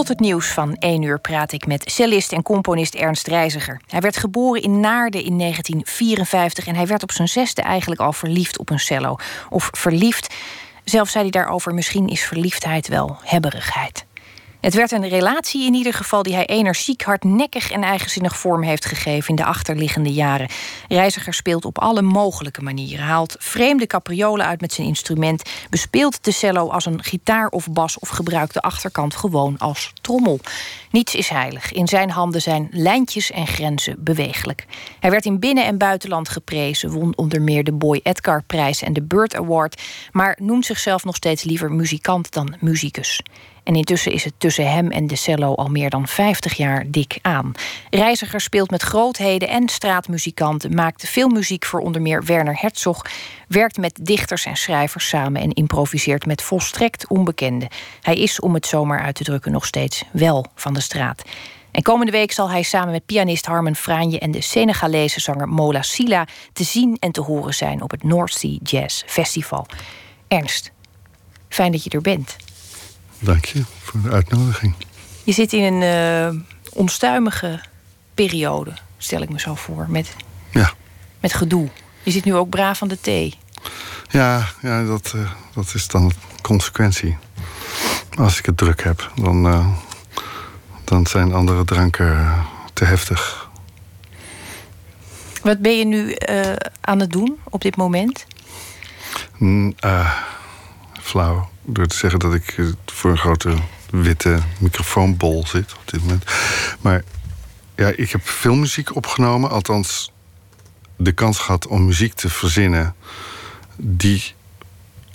[0.00, 3.80] Tot het nieuws van 1 uur praat ik met cellist en componist Ernst Reiziger.
[3.86, 8.12] Hij werd geboren in Naarden in 1954 en hij werd op zijn zesde eigenlijk al
[8.12, 9.16] verliefd op een cello.
[9.50, 10.34] Of verliefd,
[10.84, 14.06] zelf zei hij daarover: misschien is verliefdheid wel hebberigheid.
[14.60, 18.84] Het werd een relatie in ieder geval die hij energiek, hardnekkig en eigenzinnig vorm heeft
[18.84, 20.48] gegeven in de achterliggende jaren.
[20.88, 26.30] Reiziger speelt op alle mogelijke manieren, haalt vreemde capriolen uit met zijn instrument, bespeelt de
[26.30, 30.40] cello als een gitaar of bas of gebruikt de achterkant gewoon als trommel.
[30.90, 31.72] Niets is heilig.
[31.72, 34.66] In zijn handen zijn lijntjes en grenzen bewegelijk.
[35.00, 38.92] Hij werd in binnen- en buitenland geprezen, won onder meer de Boy Edgar prijs en
[38.92, 39.82] de Bird Award,
[40.12, 43.20] maar noemt zichzelf nog steeds liever muzikant dan muzikus.
[43.70, 47.18] En intussen is het tussen hem en de cello al meer dan 50 jaar dik
[47.22, 47.52] aan.
[47.90, 53.06] Reiziger speelt met grootheden en straatmuzikanten, maakt veel muziek voor onder meer Werner Herzog,
[53.48, 57.68] werkt met dichters en schrijvers samen en improviseert met volstrekt onbekenden.
[58.02, 61.22] Hij is, om het zomaar uit te drukken, nog steeds wel van de straat.
[61.70, 65.82] En komende week zal hij samen met pianist Harmen Franje en de Senegalese zanger Mola
[65.82, 69.66] Sila te zien en te horen zijn op het North Sea Jazz Festival.
[70.28, 70.72] Ernst,
[71.48, 72.36] fijn dat je er bent.
[73.20, 74.74] Dank je voor de uitnodiging.
[75.24, 75.82] Je zit in een
[76.34, 76.40] uh,
[76.72, 77.60] onstuimige
[78.14, 80.14] periode, stel ik me zo voor, met,
[80.50, 80.72] ja.
[81.20, 81.68] met gedoe.
[82.02, 83.38] Je zit nu ook braaf aan de thee.
[84.10, 87.16] Ja, ja dat, uh, dat is dan consequentie.
[88.16, 89.66] Als ik het druk heb, dan, uh,
[90.84, 93.50] dan zijn andere dranken te heftig.
[95.42, 96.16] Wat ben je nu
[96.80, 98.26] aan het doen op dit moment?
[99.36, 99.74] Mm,
[101.00, 103.54] flauw door te zeggen dat ik voor een grote
[103.90, 106.24] witte microfoonbol zit op dit moment.
[106.80, 107.04] Maar
[107.76, 110.12] ja, ik heb filmmuziek opgenomen, althans
[110.96, 112.94] de kans gehad om muziek te verzinnen
[113.76, 114.34] die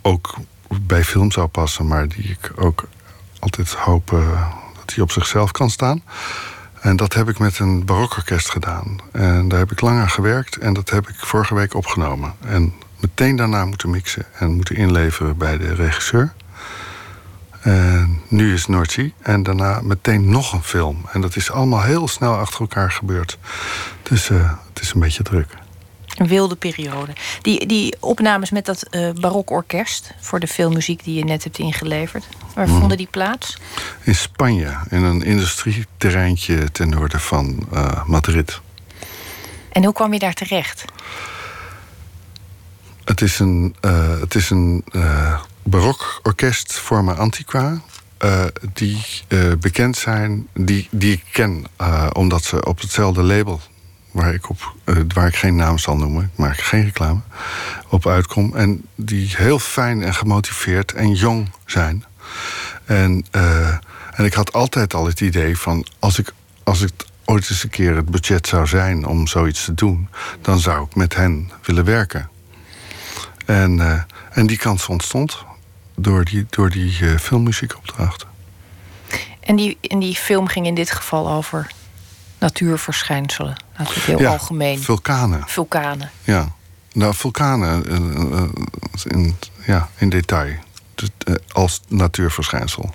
[0.02, 0.36] ook
[0.82, 2.88] bij film zou passen, maar die ik ook
[3.40, 6.04] altijd hoop uh, dat die op zichzelf kan staan.
[6.82, 9.00] En dat heb ik met een barokorkest gedaan.
[9.12, 12.34] En daar heb ik lang aan gewerkt en dat heb ik vorige week opgenomen.
[12.40, 12.74] En
[13.06, 16.34] meteen daarna moeten mixen en moeten inleveren bij de regisseur.
[17.62, 19.14] En nu is Noordzee.
[19.22, 21.06] En daarna meteen nog een film.
[21.12, 23.38] En dat is allemaal heel snel achter elkaar gebeurd.
[24.04, 25.48] Dus uh, het is een beetje druk.
[26.18, 27.14] Een wilde periode.
[27.42, 32.26] Die, die opnames met dat uh, barokorkest voor de filmmuziek die je net hebt ingeleverd.
[32.54, 32.80] Waar mm.
[32.80, 33.58] vonden die plaats?
[34.04, 38.62] In Spanje, in een industrieterreintje ten noorden van uh, Madrid.
[39.72, 40.86] En hoe kwam je daar terecht?
[43.06, 44.84] Het is een, uh, het is een
[45.64, 47.82] barokorkest Forma Antiqua.
[48.20, 48.44] Uh,
[48.74, 53.62] die uh, bekend zijn, die, die ik ken, uh, omdat ze op hetzelfde label
[54.12, 54.76] waar ik, op,
[55.14, 57.20] waar ik geen naam zal noemen, ik maak geen reclame,
[57.90, 58.56] op uitkom.
[58.56, 62.06] En die heel fijn en gemotiveerd en jong zijn.
[62.86, 63.26] En,
[64.16, 66.34] en ik had altijd al het idee van als ik,
[66.64, 66.92] als ik
[67.26, 70.10] ooit eens een keer het budget zou zijn om zoiets te doen,
[70.42, 72.30] dan zou ik met hen willen werken.
[73.46, 75.46] En, en die kans ontstond
[75.96, 78.28] door die, door die uh, filmmuziekopdrachten.
[79.40, 81.72] En die, en die film ging in dit geval over
[82.40, 84.80] natuurverschijnselen, natuurlijk heel ja, algemeen.
[84.80, 85.44] Vulkanen.
[85.46, 86.12] Vulkanen.
[86.24, 86.52] Ja,
[86.94, 88.44] nou, vulkanen uh, uh,
[89.04, 90.54] in, ja, in detail.
[90.96, 91.10] Dus,
[91.52, 92.94] als natuurverschijnsel.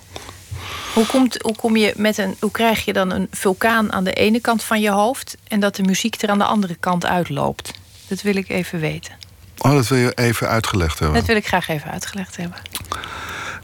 [0.93, 4.13] Hoe, komt, hoe, kom je met een, hoe krijg je dan een vulkaan aan de
[4.13, 7.73] ene kant van je hoofd en dat de muziek er aan de andere kant uitloopt?
[8.07, 9.13] Dat wil ik even weten.
[9.61, 11.17] Oh, dat wil je even uitgelegd hebben.
[11.17, 12.57] Dat wil ik graag even uitgelegd hebben.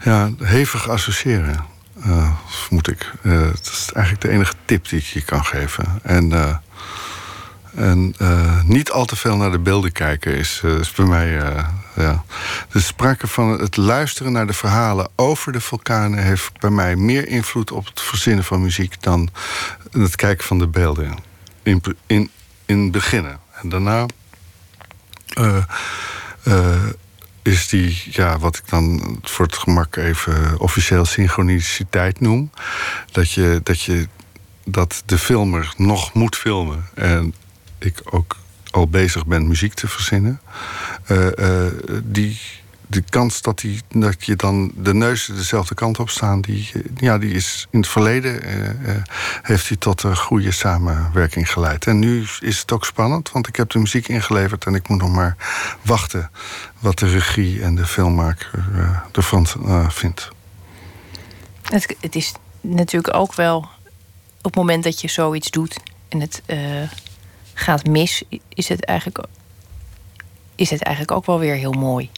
[0.03, 1.65] Ja, hevig associëren,
[2.05, 3.11] uh, vermoed ik.
[3.21, 5.99] Uh, dat is eigenlijk de enige tip die ik je kan geven.
[6.03, 6.55] En, uh,
[7.75, 8.15] en
[8.65, 11.27] niet al te veel naar de beelden kijken is, is bij mij.
[11.95, 12.23] ja.
[12.71, 17.27] De sprake van het luisteren naar de verhalen over de vulkanen heeft bij mij meer
[17.27, 19.29] invloed op het verzinnen van muziek dan
[19.91, 21.17] het kijken van de beelden.
[21.63, 22.29] In, in,
[22.65, 23.39] in beginnen.
[23.61, 24.05] En daarna
[25.39, 26.83] uh,
[27.41, 32.51] is die, ja, wat ik dan voor het gemak even officieel synchroniciteit noem.
[33.11, 34.07] Dat je, dat je
[34.65, 36.85] dat de filmer nog moet filmen.
[36.93, 37.33] En
[37.79, 38.35] ik ook
[38.71, 40.41] al bezig ben muziek te verzinnen.
[41.11, 41.67] Uh,
[42.03, 42.39] die,
[42.87, 47.17] de kans dat, die, dat je dan de neuzen dezelfde kant op staan, die, ja,
[47.17, 48.95] die is in het verleden uh,
[49.41, 51.85] heeft die tot een goede samenwerking geleid.
[51.85, 55.01] En nu is het ook spannend, want ik heb de muziek ingeleverd en ik moet
[55.01, 55.35] nog maar
[55.81, 56.31] wachten
[56.79, 59.47] wat de regie en de filmmaker uh, ervan
[59.89, 60.29] vindt.
[61.61, 63.57] Het, het, is natuurlijk ook wel
[64.37, 65.79] op het moment dat je zoiets doet
[66.09, 66.41] en het
[67.53, 69.25] gaat mis, is het eigenlijk,
[70.55, 72.09] is het eigenlijk ook wel weer heel mooi.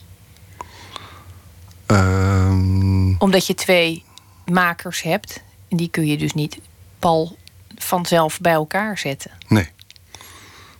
[1.90, 3.16] Um...
[3.18, 4.04] Omdat je twee
[4.44, 6.58] makers hebt En die kun je dus niet
[6.98, 7.36] pal
[7.76, 9.30] vanzelf bij elkaar zetten.
[9.48, 9.68] Nee.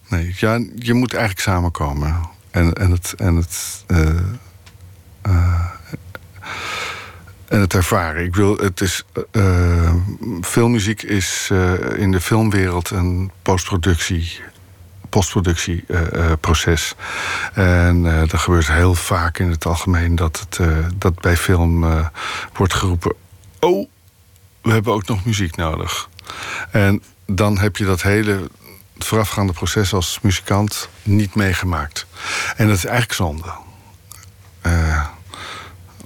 [0.09, 2.21] Nee, ja, je moet eigenlijk samenkomen.
[2.51, 3.15] En, en het.
[3.17, 3.99] En het uh,
[5.27, 5.71] uh,
[7.49, 8.25] en het ervaren.
[8.25, 9.05] Ik wil, het is.
[9.33, 9.95] Uh,
[10.41, 11.51] filmmuziek is
[11.97, 14.41] in de filmwereld een postproductie
[15.11, 16.95] postproductieproces.
[17.55, 20.61] Uh, en uh, dat gebeurt heel vaak in het algemeen dat, het,
[20.95, 21.85] dat bij film
[22.53, 23.15] wordt geroepen:
[23.61, 23.89] Oh,
[24.63, 26.09] we hebben ook nog muziek nodig.
[26.71, 28.51] En dan heb je dat hele
[28.99, 32.07] voorafgaande proces als muzikant niet meegemaakt.
[32.57, 33.53] En dat is eigenlijk zonde.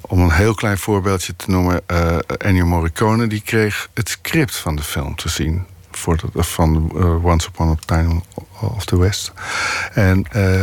[0.00, 1.82] om een heel klein voorbeeldje te noemen,
[2.38, 5.66] Ennio Morricone die kreeg het script van de film te zien
[6.04, 8.20] voor de, van uh, Once Upon a Time
[8.60, 9.32] of the West.
[9.92, 10.60] En, uh,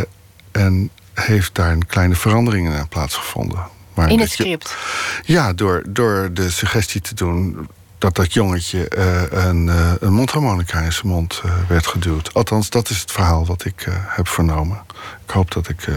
[0.52, 3.60] en heeft daar een kleine veranderingen aan plaatsgevonden.
[3.94, 4.76] Maar in het script?
[5.24, 7.68] ja, door, door de suggestie te doen
[7.98, 12.34] dat dat jongetje uh, een, uh, een mondharmonica in zijn mond werd geduwd.
[12.34, 14.82] Althans, dat is het verhaal wat ik heb vernomen.
[15.26, 15.88] Ik hoop dat ik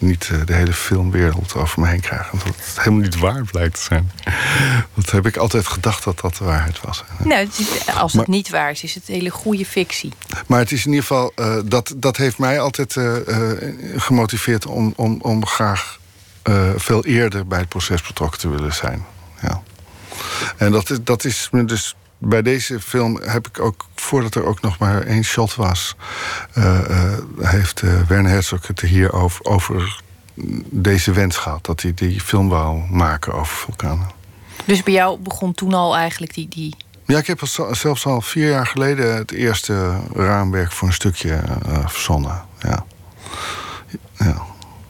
[0.00, 2.38] niet eh, de hele filmwereld over me heen krijgen.
[2.38, 4.10] Dat het helemaal niet waar blijkt te zijn.
[4.94, 7.04] Dat heb ik altijd gedacht dat dat de waarheid was.
[7.18, 7.48] Nou,
[7.94, 10.12] als het niet waar is, is het hele goede fictie.
[10.46, 13.16] Maar het is in ieder geval, uh, dat, dat heeft mij altijd uh,
[13.96, 15.98] gemotiveerd om, om, om graag
[16.76, 19.04] veel eerder bij het proces betrokken te willen zijn.
[19.42, 19.62] Ja.
[20.56, 24.44] En dat is, dat is me dus bij deze film heb ik ook, voordat er
[24.44, 25.96] ook nog maar één shot was,
[26.58, 30.02] uh, uh, heeft uh, Werner Herzog het hier over, over
[30.70, 31.64] deze wens gehad.
[31.64, 34.10] Dat hij die film wou maken over vulkanen.
[34.64, 36.48] Dus bij jou begon toen al eigenlijk die.
[36.48, 36.76] die...
[37.06, 37.40] Ja, ik heb
[37.70, 41.42] zelfs al vier jaar geleden het eerste raamwerk voor een stukje
[41.86, 42.44] verzonnen.
[42.58, 42.84] Ja.
[44.18, 44.42] ja.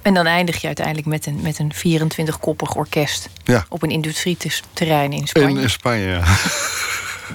[0.02, 3.28] En dan eindig je uiteindelijk met een, met een 24-koppig orkest.
[3.44, 3.64] Ja.
[3.68, 5.48] Op een industrieterrein in Spanje.
[5.48, 6.24] In, in Spanje, ja.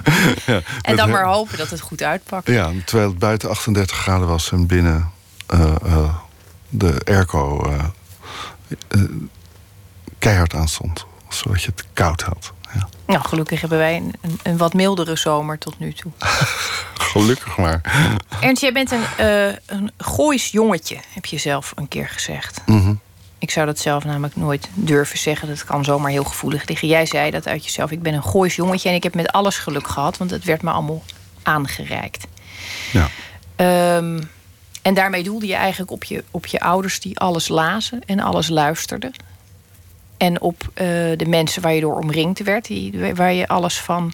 [0.46, 2.46] ja, en dan maar hopen dat het goed uitpakt.
[2.46, 5.10] Ja, terwijl het buiten 38 graden was en binnen
[5.54, 6.14] uh, uh,
[6.68, 9.02] de airco uh,
[10.18, 11.06] keihard aanstond.
[11.28, 12.52] Zodat je het koud had.
[12.74, 12.88] Ja.
[13.06, 16.12] Nou, gelukkig hebben wij een, een, wat mildere zomer tot nu toe.
[17.12, 17.80] gelukkig maar.
[18.40, 19.04] Ernst, jij bent een,
[19.66, 22.62] een Goois jongetje, heb je zelf een keer gezegd.
[22.66, 23.00] Mm
[23.46, 25.48] ik zou dat zelf namelijk nooit durven zeggen.
[25.48, 26.88] Dat kan zomaar heel gevoelig liggen.
[26.88, 27.90] Jij zei dat uit jezelf.
[27.90, 30.16] Ik ben een Goois jongetje en ik heb met alles geluk gehad.
[30.16, 31.02] Want het werd me allemaal
[31.42, 32.26] aangereikt.
[32.92, 33.08] Ja.
[33.96, 34.30] Um,
[34.82, 38.48] en daarmee doelde je eigenlijk op je, op je ouders die alles lazen en alles
[38.48, 39.12] luisterden.
[40.16, 42.66] En op uh, de mensen waar je door omringd werd.
[42.66, 44.12] Die, waar je alles van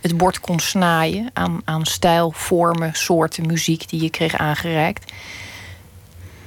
[0.00, 1.30] het bord kon snijden.
[1.32, 5.12] Aan, aan stijl, vormen, soorten muziek die je kreeg aangereikt.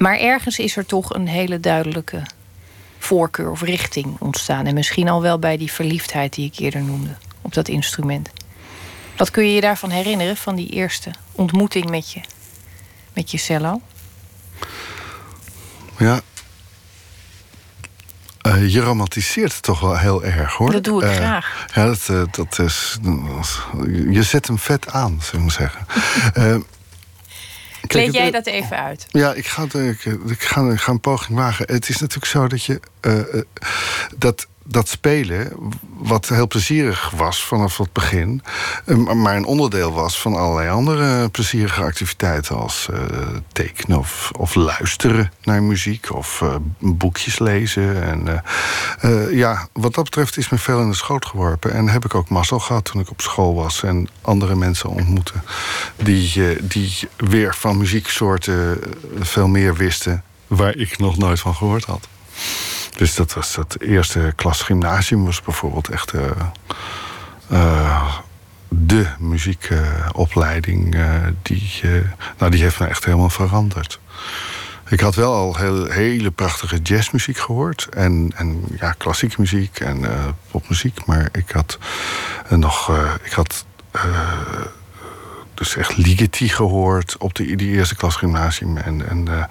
[0.04, 2.22] Maar ergens is er toch een hele duidelijke
[3.00, 4.66] voorkeur of richting ontstaan.
[4.66, 8.30] En misschien al wel bij die verliefdheid die ik eerder noemde op dat instrument.
[9.18, 12.22] Wat kun je je daarvan herinneren, van die eerste ontmoeting met je,
[13.14, 13.82] met je cello?
[15.98, 16.22] Ja,
[18.48, 20.72] uh, je romantiseert het toch wel heel erg hoor.
[20.72, 21.66] Dat doe ik uh, graag.
[21.74, 22.98] Ja, dat, uh, dat is.
[24.10, 25.86] Je zet hem vet aan, zou ik maar zeggen.
[27.88, 29.06] Kleed jij dat even uit?
[29.09, 31.65] Ja, ik ga, ik, ik, ga, ik ga een poging wagen.
[31.71, 32.80] Het is natuurlijk zo dat je.
[33.01, 33.41] Uh,
[34.18, 35.51] dat dat spelen,
[35.98, 38.42] wat heel plezierig was vanaf het begin,
[38.85, 42.97] eh, maar een onderdeel was van allerlei andere plezierige activiteiten, als uh,
[43.52, 48.04] tekenen of, of, luisteren naar muziek of uh, boekjes lezen.
[48.04, 48.44] En
[49.31, 51.73] ja, wat dat betreft is me veel in de schoot geworpen.
[51.73, 55.33] En heb ik ook mazzel gehad toen ik op school was en andere mensen ontmoette
[55.95, 58.80] die, die weer van muzieksoorten
[59.19, 62.07] veel meer wisten waar ik nog nooit van gehoord had.
[62.95, 66.21] Dus dat was dat eerste klas gymnasium was bijvoorbeeld echt uh,
[67.52, 68.14] uh,
[68.69, 70.95] de muziekopleiding.
[70.95, 71.81] Uh, die,
[72.38, 74.00] nou, die heeft me echt helemaal veranderd.
[74.90, 77.88] Ik had wel al heel, hele prachtige jazzmuziek gehoord.
[77.90, 80.06] En, en ja, klassieke muziek en
[80.52, 81.06] popmuziek.
[81.06, 81.78] Maar ik had
[82.50, 82.92] nog.
[83.23, 83.66] ik had
[85.64, 88.78] dus echt Ligeti gehoord op de, die eerste klas gymnasium.
[88.78, 89.44] En, en, uh,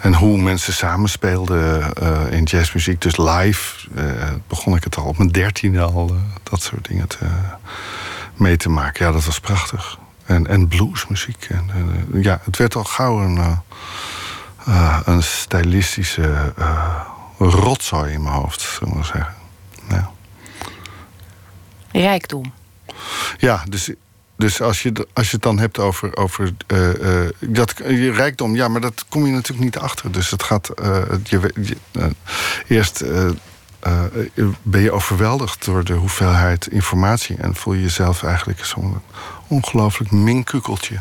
[0.00, 3.00] en hoe mensen samenspeelden uh, in jazzmuziek.
[3.00, 7.26] Dus live uh, begon ik het al op mijn dertiende al dat soort dingen te,
[8.34, 9.06] mee te maken.
[9.06, 9.98] Ja, dat was prachtig.
[10.24, 11.46] En, en bluesmuziek.
[11.50, 11.70] En,
[12.22, 13.58] ja, het werd al gauw een,
[15.04, 16.52] een stylistische
[17.38, 19.34] rotzooi in mijn hoofd, zullen we maar zeggen.
[19.88, 20.10] Ja.
[21.92, 22.52] Rijkdom.
[23.38, 23.90] Ja, dus
[24.36, 28.54] dus als je, als je het dan hebt over, over uh, uh, dat, je rijkdom,
[28.54, 30.12] ja, maar dat kom je natuurlijk niet achter.
[30.12, 31.76] Dus het gaat uh, je,
[32.68, 33.04] eerst
[34.62, 39.00] ben je overweldigd door de hoeveelheid informatie en voel je jezelf eigenlijk zo'n
[39.46, 41.00] ongelooflijk minkukeltje.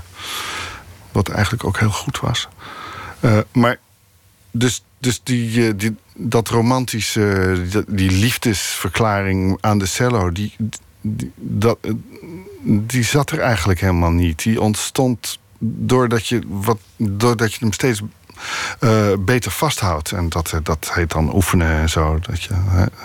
[1.12, 2.48] Wat eigenlijk ook heel goed was.
[3.52, 3.78] maar
[4.52, 10.56] dus, dus die, die, dat romantische, die, die liefdesverklaring aan de cello, die,
[11.02, 11.78] die, dat,
[12.64, 14.44] die zat er eigenlijk helemaal niet.
[14.44, 18.02] Die ontstond doordat je, wat, doordat je hem steeds
[18.80, 20.12] uh, beter vasthoudt.
[20.12, 22.20] En dat, dat heet dan oefenen en zo.
[22.20, 22.56] Dat je,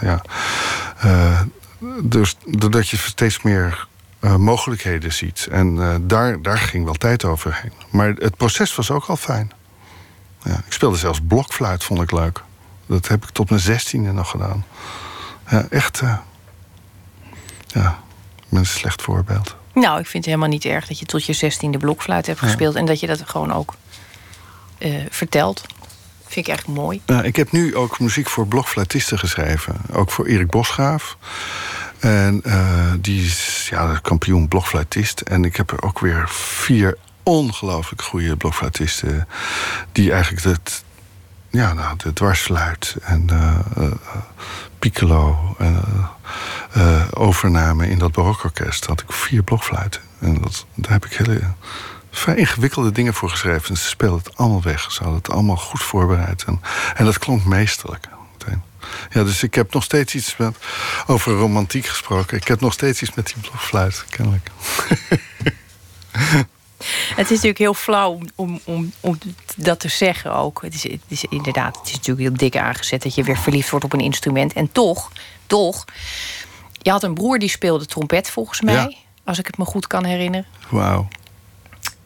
[0.01, 0.23] ja.
[1.05, 1.41] Uh,
[2.03, 3.87] dus doordat je steeds meer
[4.39, 5.49] mogelijkheden ziet.
[5.51, 7.73] En daar, daar ging wel tijd overheen.
[7.91, 9.53] Maar het proces was ook al fijn.
[10.43, 12.43] Ja, ik speelde zelfs blokfluit, vond ik leuk.
[12.87, 14.65] Dat heb ik tot mijn zestiende nog gedaan.
[15.51, 16.03] Ja, echt.
[17.67, 17.99] ja,
[18.57, 19.57] een slecht voorbeeld.
[19.75, 22.75] Nou, ik vind het helemaal niet erg dat je tot je zestiende blokfluit hebt gespeeld...
[22.75, 23.75] en dat je dat gewoon ook
[24.79, 25.65] uh, vertelt.
[26.27, 27.03] Vind ik echt mooi.
[27.07, 29.77] Nou, ik heb nu ook muziek voor blokfluitisten geschreven.
[29.93, 31.17] Ook voor Erik Bosgraaf.
[31.99, 35.21] En uh, die is ja, kampioen blokfluitist.
[35.21, 39.29] En ik heb er ook weer vier ongelooflijk goede blokfluitisten...
[39.93, 40.85] die eigenlijk het,
[41.51, 43.93] ja, nou, de dwarsfluit en uh,
[44.91, 45.55] piccolo...
[45.59, 45.85] en
[47.15, 48.85] overname in dat barokorkest.
[48.85, 50.01] had ik vier blokfluiten.
[50.19, 51.41] En dat, daar heb ik hele
[52.11, 53.77] vrij ingewikkelde dingen voor geschreven.
[53.77, 54.93] Ze speelden het allemaal weg.
[54.93, 56.45] Ze hadden het allemaal goed voorbereid.
[56.45, 56.61] En,
[56.95, 58.09] en dat klonk meesterlijk.
[59.11, 60.57] Ja, dus ik heb nog steeds iets met,
[61.07, 62.37] over romantiek gesproken.
[62.37, 64.51] Ik heb nog steeds iets met die blokfluit, kennelijk.
[67.15, 69.19] Het is natuurlijk heel flauw om, om, om
[69.57, 70.63] dat te zeggen ook.
[70.63, 73.71] Het is, het is inderdaad, het is natuurlijk heel dik aangezet dat je weer verliefd
[73.71, 74.53] wordt op een instrument.
[74.53, 75.11] En toch,
[75.47, 75.85] toch,
[76.73, 80.05] je had een broer die speelde trompet volgens mij, als ik het me goed kan
[80.05, 80.47] herinneren.
[80.69, 81.09] Wauw.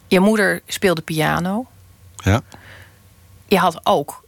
[0.06, 1.66] Je moeder speelde piano.
[2.16, 2.40] Ja.
[3.46, 4.24] Je had ook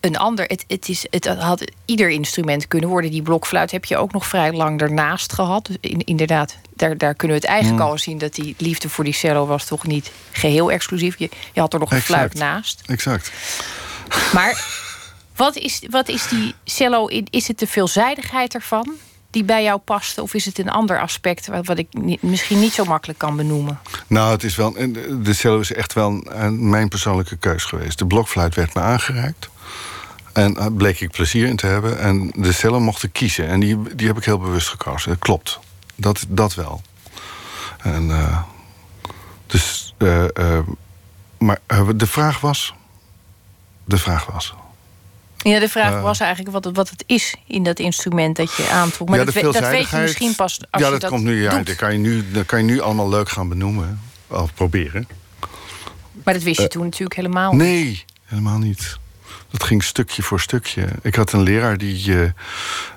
[0.00, 0.44] een ander.
[0.44, 3.10] Het, het, is, het had ieder instrument kunnen worden.
[3.10, 5.66] Die blokfluit heb je ook nog vrij lang daarnaast gehad.
[5.66, 7.90] Dus in, inderdaad, daar, daar kunnen we het eigenlijk mm.
[7.90, 11.18] al zien dat die liefde voor die cello was toch niet geheel exclusief.
[11.18, 12.82] Je, je had er nog een fluit naast.
[12.86, 13.30] Exact.
[14.32, 14.64] Maar
[15.36, 17.06] wat is, wat is die cello?
[17.30, 18.96] Is het de veelzijdigheid ervan?
[19.30, 20.22] die bij jou paste?
[20.22, 21.86] Of is het een ander aspect wat ik
[22.20, 23.78] misschien niet zo makkelijk kan benoemen?
[24.06, 24.72] Nou, het is wel,
[25.22, 26.10] de cello is echt wel
[26.50, 27.98] mijn persoonlijke keus geweest.
[27.98, 29.48] De blokfluit werd me aangereikt.
[30.32, 31.98] En uh, bleek ik plezier in te hebben.
[31.98, 33.48] En de cello mocht ik kiezen.
[33.48, 35.10] En die, die heb ik heel bewust gekozen.
[35.10, 35.58] Dat klopt.
[35.96, 36.82] Dat, dat wel.
[37.78, 38.42] En, uh,
[39.46, 40.24] dus, uh,
[41.38, 41.58] maar
[41.96, 42.74] de vraag was...
[43.84, 44.54] De vraag was...
[45.36, 48.68] Ja, de vraag was eigenlijk wat het, wat het is in dat instrument dat je
[48.68, 49.08] aantrok.
[49.08, 51.42] Maar dat, dat, weet je misschien pas als ja, dat, dat komt nu.
[51.42, 54.00] Ja, dat kan, je nu, dat kan je nu allemaal leuk gaan benoemen.
[54.26, 55.08] Of proberen.
[56.24, 57.60] Maar dat wist je toen natuurlijk helemaal niet.
[57.60, 58.98] Nee, helemaal niet.
[59.50, 60.88] Dat ging stukje voor stukje.
[61.02, 62.12] Ik had een leraar die...
[62.14, 62.34] En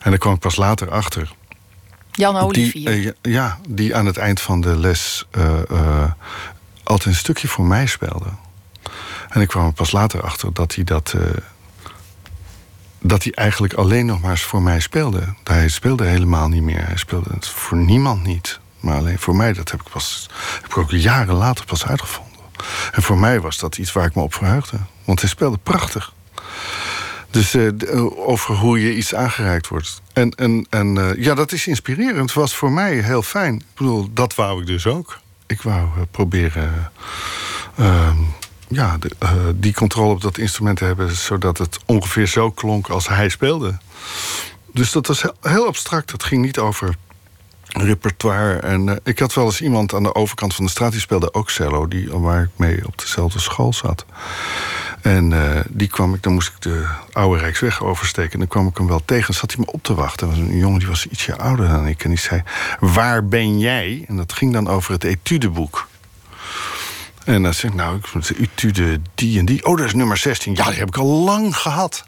[0.03, 1.33] daar kwam ik pas later achter.
[2.19, 2.91] Jan Olivier.
[2.91, 5.25] Die, uh, ja, die aan het eind van de les...
[5.38, 6.03] Uh,
[6.83, 8.29] altijd een stukje voor mij speelde.
[9.29, 11.15] En ik kwam er pas later achter dat hij dat...
[12.99, 15.33] dat hij eigenlijk alleen nog maar eens voor mij speelde.
[15.43, 16.85] Hij speelde helemaal niet meer.
[16.85, 18.59] Hij speelde het voor niemand niet.
[18.79, 20.29] Maar alleen voor mij, dat heb ik, pas,
[20.61, 22.39] heb ik ook jaren later pas uitgevonden.
[22.91, 24.77] En voor mij was dat iets waar ik me op verheugde.
[25.05, 26.13] Want hij speelde prachtig.
[27.31, 30.01] Dus uh, over hoe je iets aangereikt wordt.
[30.13, 32.33] En, en, en uh, ja, dat is inspirerend.
[32.33, 33.55] Was voor mij heel fijn.
[33.55, 35.19] Ik bedoel, dat wou ik dus ook.
[35.48, 36.91] Ik wou proberen
[37.75, 38.17] ehm,
[38.67, 39.12] ja, de,
[39.55, 41.15] die controle op dat instrument te hebben...
[41.15, 43.77] zodat het ongeveer zo klonk als hij speelde.
[44.74, 46.12] Dus dat was heel, abstract.
[46.12, 46.95] Het ging niet over
[47.67, 48.59] repertoire.
[48.59, 50.91] En ik had wel eens iemand aan de overkant van de straat...
[50.91, 54.05] die speelde ook cello, die, waar ik mee op dezelfde school zat.
[55.09, 58.31] En uh, die kwam ik, dan moest ik de oude Rijksweg oversteken.
[58.31, 59.33] En dan kwam ik hem wel tegen.
[59.33, 60.27] zat hij me op te wachten.
[60.27, 62.03] was een jongen die was ietsje ouder dan ik.
[62.03, 62.43] En die zei:
[62.79, 64.05] Waar ben jij?
[64.07, 65.87] En dat ging dan over het etudeboek.
[67.25, 69.65] En dan zeg ik: Nou, ik moet de etude die en die.
[69.65, 70.55] Oh, dat is nummer 16.
[70.55, 72.03] Ja, die heb ik al lang gehad.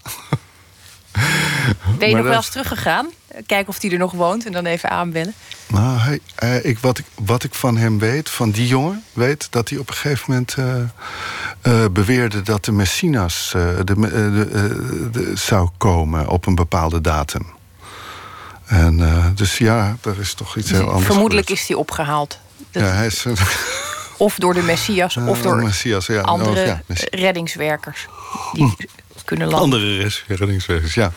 [1.98, 3.08] Ben je nog wel eens teruggegaan?
[3.46, 5.34] Kijken of hij er nog woont en dan even aanbellen?
[5.68, 9.48] Nou, hij, uh, ik, wat, ik, wat ik van hem weet, van die jongen, weet
[9.50, 10.76] dat hij op een gegeven moment uh,
[11.64, 17.46] uh, beweerde dat de Messias de, de, zou komen op een bepaalde datum.
[18.66, 21.06] En dus ja, dat is toch iets heel anders.
[21.06, 22.40] Vermoedelijk is hij opgehaald.
[22.72, 22.84] Dat...
[22.84, 23.26] Ja, hij is.
[24.18, 26.22] of door de Messias, of door Messias, ja.
[26.22, 28.08] andere ja, reddingswerkers.
[28.54, 28.76] Die
[29.26, 29.80] kunnen landen.
[29.80, 31.12] Andere reddingswerkers, ja.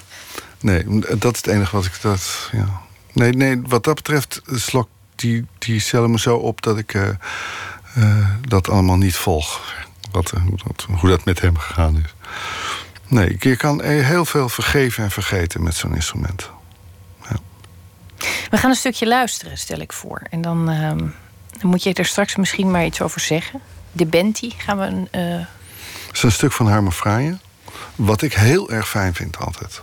[0.60, 0.84] Nee,
[1.18, 2.00] dat is het enige wat ik...
[2.00, 2.80] Dat, ja.
[3.12, 6.62] nee, nee, wat dat betreft slok die, die stellen me zo op...
[6.62, 7.08] dat ik uh,
[7.98, 9.74] uh, dat allemaal niet volg.
[10.10, 12.14] Wat, hoe, dat, hoe dat met hem gegaan is.
[13.06, 16.50] Nee, je kan heel veel vergeven en vergeten met zo'n instrument.
[17.28, 17.36] Ja.
[18.50, 20.22] We gaan een stukje luisteren, stel ik voor.
[20.30, 20.98] En dan, ehm,
[21.58, 23.60] dan moet je er straks misschien maar iets over zeggen.
[23.92, 25.08] De Benti gaan we een.
[26.06, 27.40] Het is een stuk van Harme Fraaien.
[27.94, 29.82] Wat ik heel erg fijn vind altijd.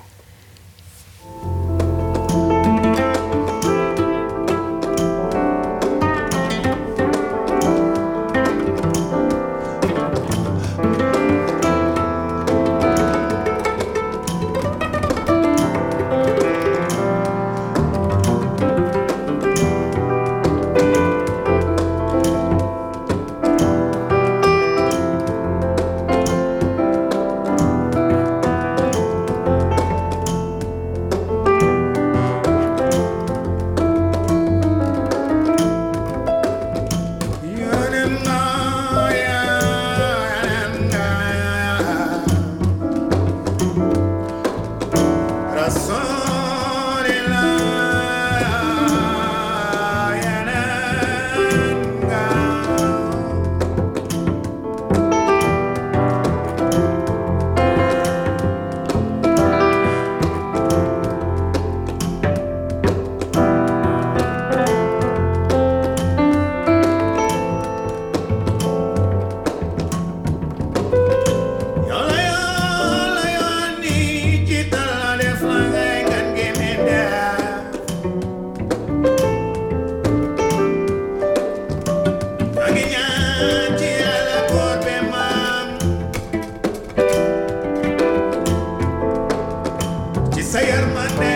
[90.53, 91.30] Ja,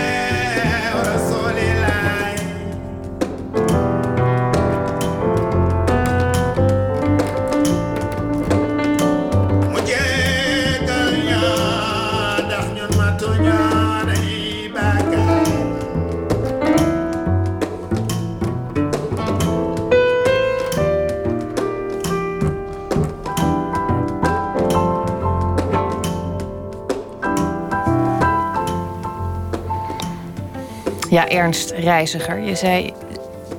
[31.36, 32.40] Ernst Reiziger.
[32.40, 32.94] Je zei,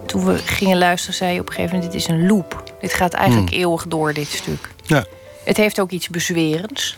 [0.06, 2.74] toen we gingen luisteren, zei je op een gegeven moment: dit is een loop.
[2.80, 3.58] Dit gaat eigenlijk hmm.
[3.58, 4.70] eeuwig door, dit stuk.
[4.82, 5.04] Ja.
[5.44, 6.96] Het heeft ook iets bezwerends.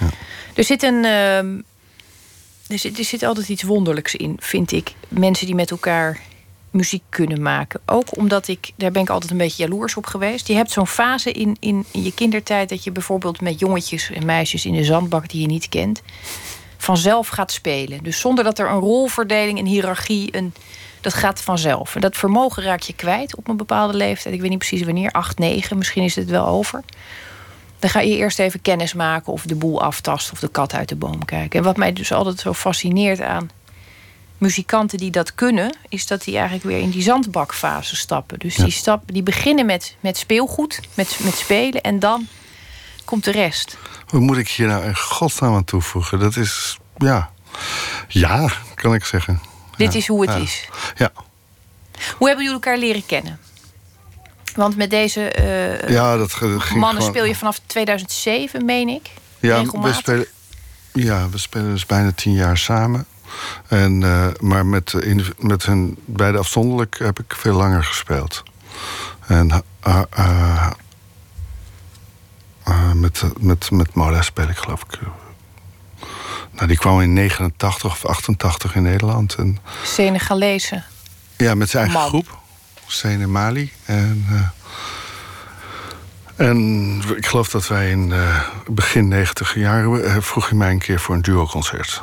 [0.00, 0.06] Ja.
[0.54, 1.04] Er zit een.
[1.04, 1.36] Uh,
[2.68, 4.92] er, zit, er zit altijd iets wonderlijks in, vind ik.
[5.08, 6.20] Mensen die met elkaar
[6.70, 7.80] muziek kunnen maken.
[7.86, 10.48] Ook omdat ik, daar ben ik altijd een beetje jaloers op geweest.
[10.48, 14.26] Je hebt zo'n fase in, in, in je kindertijd dat je bijvoorbeeld met jongetjes en
[14.26, 16.02] meisjes in de zandbak die je niet kent
[16.82, 18.02] vanzelf gaat spelen.
[18.02, 20.54] Dus zonder dat er een rolverdeling, een hiërarchie, een,
[21.00, 21.94] dat gaat vanzelf.
[21.94, 24.34] En dat vermogen raak je kwijt op een bepaalde leeftijd.
[24.34, 26.82] Ik weet niet precies wanneer, 8, 9, misschien is het wel over.
[27.78, 30.88] Dan ga je eerst even kennis maken of de boel aftasten of de kat uit
[30.88, 31.58] de boom kijken.
[31.58, 33.50] En wat mij dus altijd zo fascineert aan
[34.38, 38.38] muzikanten die dat kunnen, is dat die eigenlijk weer in die zandbakfase stappen.
[38.38, 42.26] Dus die, stap, die beginnen met, met speelgoed, met, met spelen en dan
[43.04, 43.76] komt de rest.
[44.12, 46.18] Wat moet ik hier nou in godsnaam aan toevoegen?
[46.18, 47.30] Dat is, ja,
[48.08, 49.40] ja, kan ik zeggen.
[49.76, 50.68] Dit is hoe het is.
[50.94, 51.12] Ja.
[52.16, 53.38] Hoe hebben jullie elkaar leren kennen?
[54.54, 59.10] Want met deze uh, ja, dat ging mannen speel je vanaf 2007, meen ik.
[59.40, 60.26] Ja, we spelen,
[60.92, 63.06] ja, we spelen dus bijna tien jaar samen.
[63.68, 68.42] En, uh, maar met, in, met hun beide afzonderlijk heb ik veel langer gespeeld.
[69.26, 70.70] En uh,
[72.68, 74.98] uh, met, met, met Mola speel ik geloof ik.
[76.50, 79.34] Nou, die kwam in 89 of 88 in Nederland.
[79.34, 80.82] En, Senegalese.
[81.36, 82.38] Ja, met zijn eigen groep.
[82.86, 83.72] Senemali.
[83.84, 84.40] En, uh,
[86.48, 91.00] en ik geloof dat wij in uh, begin 90 jaren vroeg hij mij een keer
[91.00, 92.02] voor een duo-concert.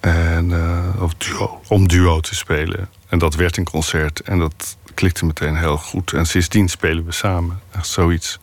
[0.00, 0.52] En,
[0.98, 2.88] of duo, om duo te spelen.
[3.08, 4.20] En dat werd een concert.
[4.20, 6.12] En dat klikte meteen heel goed.
[6.12, 7.60] En sindsdien spelen we samen.
[7.72, 8.38] Echt zoiets.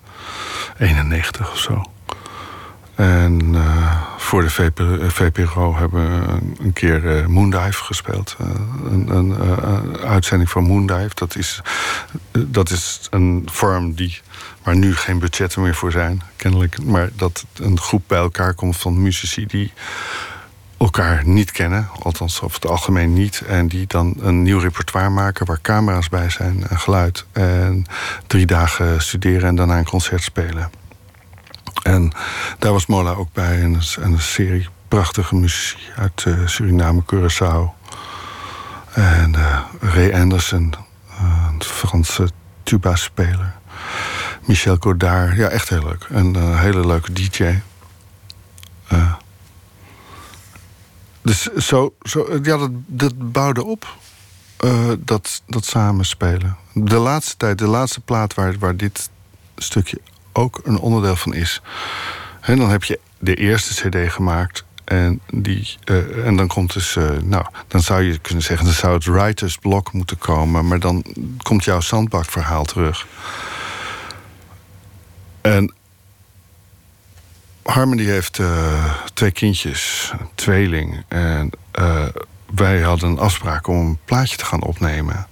[0.78, 1.84] 91 of zo.
[2.96, 8.38] En uh, voor de VP, VPRO hebben we een keer uh, Moondive gespeeld.
[8.90, 11.10] Een, een uitzending van Moondive.
[11.14, 11.62] Dat is,
[12.32, 14.20] dat is een vorm die,
[14.64, 16.84] waar nu geen budgetten meer voor zijn, kennelijk.
[16.84, 19.74] Maar dat een groep bij elkaar komt van muzici die
[20.82, 25.46] elkaar niet kennen, althans over het algemeen niet, en die dan een nieuw repertoire maken
[25.46, 27.26] waar camera's bij zijn en geluid.
[27.32, 27.86] En
[28.28, 30.72] drie dagen studeren en daarna een concert spelen.
[31.84, 32.12] En
[32.60, 37.80] daar was Mola ook bij, en een, serie prachtige muziek uit uh, Suriname, Curaçao.
[38.94, 40.74] En uh, Ray Anderson,
[41.10, 42.30] uh, een Franse
[42.64, 43.54] tuba-speler.
[44.46, 46.08] Michel Godard, ja, echt heel leuk.
[46.10, 47.60] En een hele leuke DJ.
[51.22, 53.98] Dus zo, zo, ja, dat, dat bouwde op.
[54.66, 56.58] Uh, dat, dat samenspelen.
[56.74, 59.10] De laatste tijd, de laatste plaat waar, waar dit
[59.56, 60.02] stukje
[60.34, 61.62] ook een onderdeel van is.
[62.42, 64.64] En dan heb je de eerste CD gemaakt.
[64.84, 68.76] En, die, uh, en dan komt dus, uh, nou, dan zou je kunnen zeggen, dan
[68.76, 70.68] zou het writers block moeten komen.
[70.68, 71.06] Maar dan
[71.42, 73.08] komt jouw zandbakverhaal terug.
[75.42, 75.74] En
[77.64, 81.04] Harmony heeft uh, twee kindjes, een tweeling.
[81.08, 81.50] En
[82.54, 85.28] wij hadden een afspraak om een plaatje te gaan opnemen.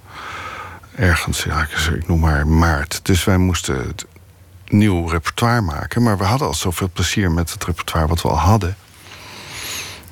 [0.94, 3.00] Ergens, ja, ik noem maar maart.
[3.02, 3.94] Dus wij moesten
[4.66, 6.02] nieuw repertoire maken.
[6.02, 8.76] Maar we hadden al zoveel plezier met het repertoire wat we al hadden.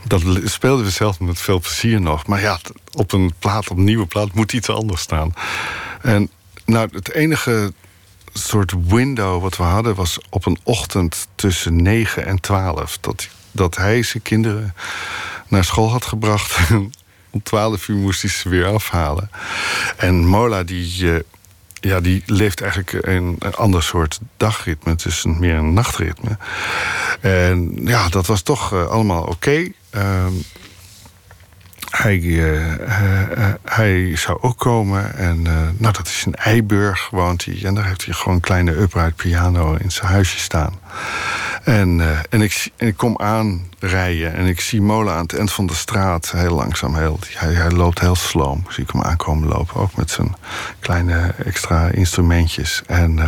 [0.02, 2.26] Dat speelden we zelf met veel plezier nog.
[2.26, 2.58] Maar ja,
[2.92, 5.34] op een plaat, op een nieuwe plaat, moet iets anders staan.
[6.02, 6.30] En
[6.64, 7.72] nou, het enige
[8.32, 12.98] soort window wat we hadden was op een ochtend tussen 9 en 12.
[13.00, 14.74] Dat, dat hij zijn kinderen
[15.48, 16.58] naar school had gebracht.
[17.30, 19.30] om 12 uur moest hij ze weer afhalen.
[19.96, 21.18] En Mola, die, uh,
[21.80, 24.92] ja, die leeft eigenlijk een, een ander soort dagritme.
[24.92, 26.36] Het is meer een nachtritme.
[27.20, 29.66] En ja, dat was toch uh, allemaal oké.
[29.90, 30.32] Ehm,
[31.90, 32.74] hij, uh,
[33.64, 35.16] hij zou ook komen.
[35.16, 35.42] En
[35.76, 37.60] nou, dat is in Eiburg woont hij.
[37.64, 40.78] En daar heeft hij gewoon een kleine upright piano in zijn huisje staan.
[41.64, 45.66] En, en, ik, en ik kom aanrijden en ik zie Molen aan het eind van
[45.66, 46.30] de straat.
[46.30, 48.64] Heel langzaam, heel, hij, hij loopt heel sloom.
[48.68, 49.80] Zie ik hem aankomen lopen.
[49.80, 50.34] Ook met zijn
[50.80, 52.82] kleine extra instrumentjes.
[52.86, 53.18] En,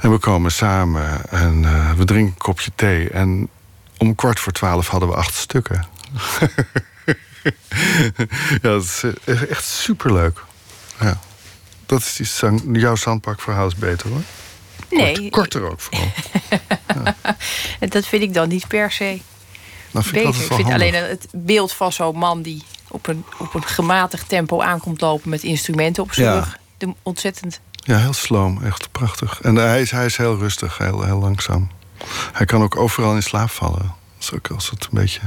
[0.00, 1.62] en we komen samen en
[1.96, 3.10] we drinken een kopje thee.
[3.10, 3.48] En
[4.00, 5.86] om kwart voor twaalf hadden we acht stukken.
[8.62, 10.44] ja, dat is eh, echt superleuk.
[11.00, 11.20] Ja.
[11.86, 14.22] Dat is die zang, jouw zandpakverhaal is beter hoor.
[14.90, 15.30] Nee.
[15.30, 16.12] korter ook vooral.
[16.86, 17.16] ja.
[17.88, 19.20] Dat vind ik dan niet per se
[19.90, 20.42] nou, vind beter.
[20.42, 24.28] Ik, ik vind alleen het beeld van zo'n man die op een, op een gematigd
[24.28, 26.34] tempo aankomt lopen met instrumenten op zijn Ja.
[26.34, 26.58] rug.
[26.78, 27.60] De, ontzettend.
[27.72, 29.40] Ja, heel sloom, echt prachtig.
[29.40, 31.70] En hij is, hij is heel rustig, heel, heel langzaam.
[32.32, 33.94] Hij kan ook overal in slaap vallen.
[34.16, 35.20] Als, ook als het een beetje,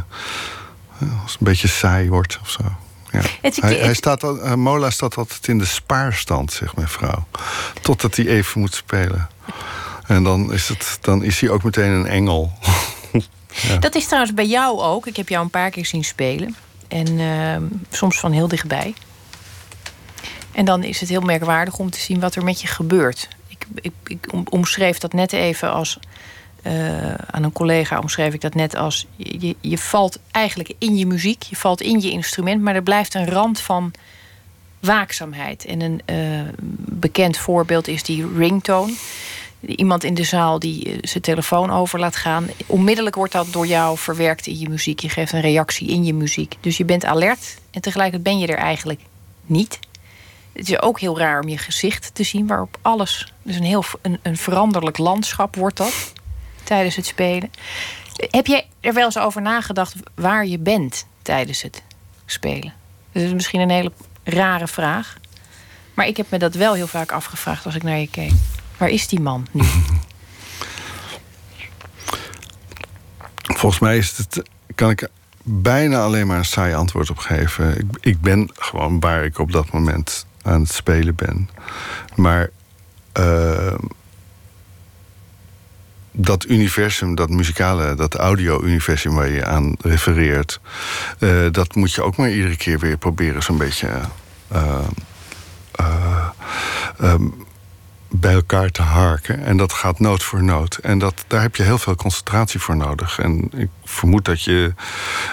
[1.21, 2.63] als het een beetje saai wordt of zo.
[3.11, 3.21] Ja.
[3.41, 7.27] Het- hij, het- hij staat, eh, Mola staat altijd in de spaarstand, zegt mijn vrouw.
[7.81, 9.29] Totdat hij even moet spelen.
[10.07, 12.51] En dan is, het, dan is hij ook meteen een engel.
[13.67, 13.77] Ja.
[13.77, 15.07] Dat is trouwens bij jou ook.
[15.07, 16.55] Ik heb jou een paar keer zien spelen.
[16.87, 18.93] En ehm, soms van heel dichtbij.
[20.51, 23.27] En dan is het heel merkwaardig om te zien wat er met je gebeurt.
[23.47, 25.99] Ik, ik, ik om- omschreef dat net even als.
[26.63, 29.07] Eh, aan een collega omschreef ik dat net als.
[29.15, 33.13] Je, je- valt eigenlijk in je muziek, je valt in je instrument, maar er blijft
[33.13, 33.91] een rand van
[34.79, 35.65] waakzaamheid.
[35.65, 36.17] En een eh,
[36.77, 38.93] bekend voorbeeld is die ringtone.
[39.59, 42.47] Iemand in de zaal die eh, zijn telefoon over laat gaan.
[42.65, 44.99] Onmiddellijk wordt dat door jou verwerkt in je muziek.
[44.99, 46.55] Je geeft een reactie in je muziek.
[46.59, 49.01] Dus je bent alert en tegelijkertijd ben je er eigenlijk
[49.45, 49.79] niet.
[50.53, 53.33] Het is ook heel raar om je gezicht te zien waarop alles.
[53.41, 56.13] Dus een heel een, een veranderlijk landschap wordt dat
[56.63, 57.51] tijdens het spelen.
[58.15, 61.83] Heb jij er wel eens over nagedacht waar je bent tijdens het
[62.25, 62.73] spelen?
[63.11, 63.91] Dat is misschien een hele
[64.23, 65.17] rare vraag.
[65.93, 68.31] Maar ik heb me dat wel heel vaak afgevraagd als ik naar je keek.
[68.77, 69.63] Waar is die man nu?
[73.59, 74.41] Volgens mij is het,
[74.75, 75.07] kan ik
[75.43, 77.77] bijna alleen maar een saai antwoord op geven.
[77.77, 81.49] Ik, ik ben gewoon waar ik op dat moment aan het spelen ben.
[82.15, 82.49] Maar
[83.11, 83.73] eh,
[86.13, 90.59] dat universum, dat muzikale, dat audio-universum waar je aan refereert,
[91.19, 93.89] eh, dat moet je ook maar iedere keer weer proberen zo'n beetje.
[94.47, 94.79] eh,
[96.97, 97.15] eh,
[98.09, 99.43] bij elkaar te harken.
[99.43, 100.75] En dat gaat noot voor noot.
[100.75, 103.19] En dat, daar heb je heel veel concentratie voor nodig.
[103.19, 104.73] En ik vermoed dat je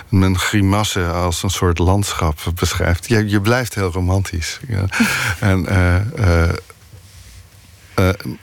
[0.08, 3.08] mijn grimasse als een soort landschap beschrijft.
[3.08, 4.60] Je, je blijft heel romantisch.
[5.40, 5.66] En,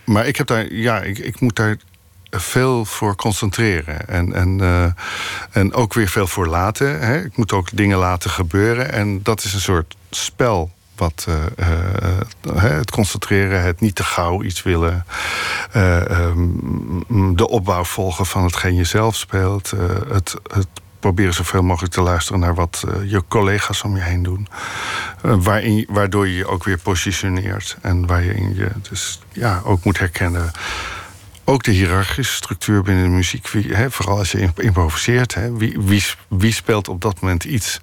[0.06, 1.78] maar ik heb daar, ja, ik, ik moet daar
[2.42, 4.08] veel voor concentreren.
[4.08, 4.86] En, en, eh,
[5.52, 7.00] en ook weer veel voor laten.
[7.00, 7.24] Hè.
[7.24, 8.92] Ik moet ook dingen laten gebeuren.
[8.92, 10.72] En dat is een soort spel.
[10.98, 15.06] Wat, eh, eh, het concentreren, het niet te gauw iets willen.
[15.72, 19.74] eh, ehm, de opbouw volgen van hetgeen je zelf speelt.
[20.10, 20.68] het, het
[21.00, 24.48] proberen zoveel mogelijk te luisteren naar wat je collega's om je heen doen.
[25.22, 27.78] Waarin, waardoor je je ook weer positioneert.
[27.82, 30.52] En waarin je dus ja, ook moet herkennen.
[31.50, 33.48] Ook de hiërarchische structuur binnen de muziek.
[33.90, 35.38] Vooral als je imp- improviseert.
[35.58, 37.80] Wie, wie, wie speelt op dat moment iets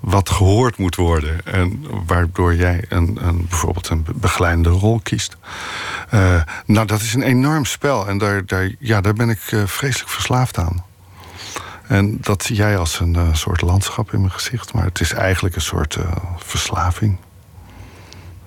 [0.00, 1.46] wat gehoord moet worden?
[1.46, 5.36] En waardoor jij een, een, bijvoorbeeld een be- begeleidende rol kiest.
[6.10, 8.08] Eh, nou, dat is een enorm spel.
[8.08, 10.84] En daar, daar, ja, daar ben ik eh, vreselijk verslaafd aan.
[11.86, 14.72] En dat zie jij als een uh, soort landschap in mijn gezicht.
[14.72, 15.98] Maar het is eigenlijk een soort
[16.36, 17.16] verslaving.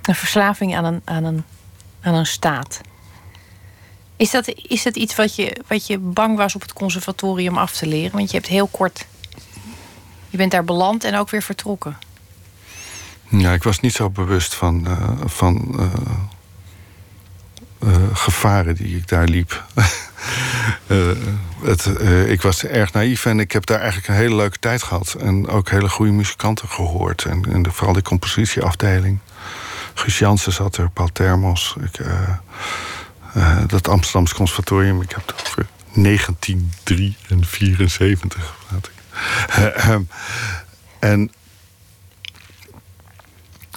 [0.02, 1.44] Een verslaving aan een, aan een,
[2.02, 2.82] aan een staat.
[4.18, 7.72] Is dat, is dat iets wat je, wat je bang was op het conservatorium af
[7.72, 8.12] te leren?
[8.12, 9.06] Want je hebt heel kort.
[10.30, 11.98] Je bent daar beland en ook weer vertrokken.
[13.30, 15.76] Ja, ik was niet zo bewust van, uh, van
[17.84, 19.64] uh, gevaren die ik daar liep.
[21.64, 21.86] het,
[22.28, 25.16] ik was erg naïef en ik heb daar eigenlijk een hele leuke tijd gehad.
[25.20, 27.26] En ook hele goede muzikanten gehoord.
[27.26, 29.20] En, en vooral de compositieafdeling.
[29.94, 31.76] Guus Jansen zat er, Paul Thermos.
[31.84, 32.00] Ik,
[33.68, 35.02] dat Amsterdamse conservatorium.
[35.02, 38.56] Ik heb het over 1973.
[41.00, 41.32] en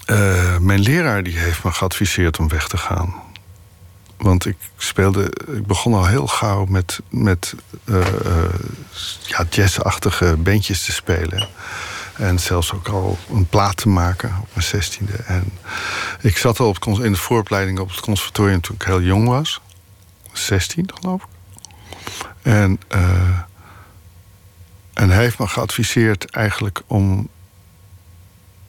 [0.06, 3.14] uh, mijn leraar die heeft me geadviseerd om weg te gaan.
[4.16, 7.54] Want ik speelde, ik begon al heel gauw met, met
[9.22, 11.48] ja, jazzachtige bandjes te spelen.
[12.18, 15.12] En zelfs ook al een plaat te maken op mijn zestiende.
[15.12, 15.52] En
[16.20, 19.60] ik zat al op, in de vooropleiding op het conservatorium toen ik heel jong was.
[20.32, 21.28] 16 geloof ik.
[22.42, 22.80] En,
[24.92, 27.28] en hij heeft me geadviseerd eigenlijk om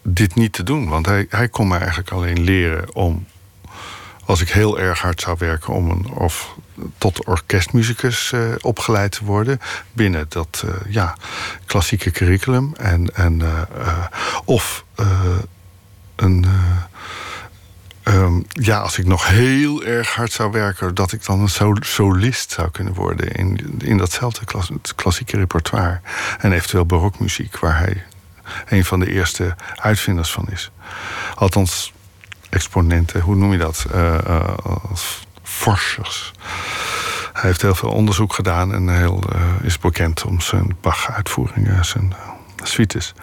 [0.02, 0.90] dit niet te doen.
[0.90, 3.26] Want hij, hij kon me eigenlijk alleen leren om,
[4.26, 6.56] als ik heel erg hard zou werken, om een, of
[6.98, 9.60] tot orkestmuzikus uh, opgeleid te worden
[9.94, 11.16] binnen dat uh, ja,
[11.66, 12.74] klassieke curriculum.
[12.78, 14.06] En, en, uh,
[14.46, 14.86] of
[16.16, 16.46] een.
[18.04, 22.52] Um, ja, als ik nog heel erg hard zou werken, dat ik dan een solist
[22.52, 24.42] zou kunnen worden in, in datzelfde
[24.96, 26.02] klassieke repertoire.
[26.40, 28.04] En eventueel barokmuziek, waar hij
[28.68, 30.72] een van de eerste uitvinders van is.
[31.36, 31.94] Althans,
[32.50, 33.86] exponenten, hoe noem je dat?
[35.60, 36.32] Forschers.
[37.34, 42.14] Hij heeft heel veel onderzoek gedaan en heel, uh, is bekend om zijn Bach-uitvoeringen, zijn
[42.64, 43.14] suites.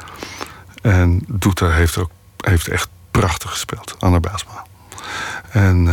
[0.82, 4.64] En Doeter heeft ook heeft echt prachtig gespeeld, Anna Baasma.
[5.50, 5.84] En,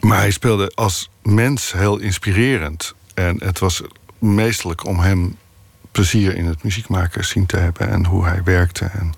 [0.00, 2.94] maar hij speelde als mens heel inspirerend.
[3.14, 3.82] En het was
[4.18, 5.36] meestelijk om hem
[5.92, 8.84] plezier in het muziekmaken zien te hebben en hoe hij werkte.
[8.84, 9.14] En,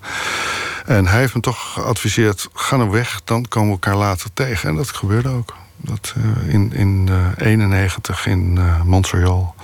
[0.87, 4.69] en hij heeft me toch geadviseerd: ga nou weg, dan komen we elkaar later tegen.
[4.69, 5.55] En dat gebeurde ook.
[5.77, 6.13] Dat,
[6.47, 9.55] in 1991 in, in uh, Montreal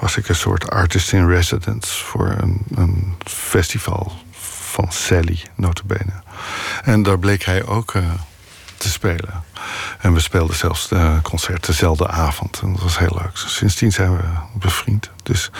[0.00, 4.12] was ik een soort artist in residence voor een, een festival
[4.70, 6.22] van Sally, notabene.
[6.82, 7.92] En daar bleek hij ook
[8.76, 9.42] te spelen.
[9.98, 12.60] En we speelden zelfs de concert dezelfde avond.
[12.62, 13.30] En dat was heel leuk.
[13.34, 14.22] Sindsdien zijn we
[14.54, 15.10] bevriend.
[15.22, 15.50] Dus,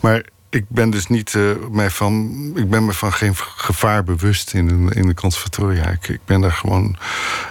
[0.00, 2.36] maar ik ben dus niet uh, mij van.
[2.54, 5.86] Ik ben me van geen gevaar bewust in, in de conservatoria.
[5.86, 6.96] Ik, ik ben daar gewoon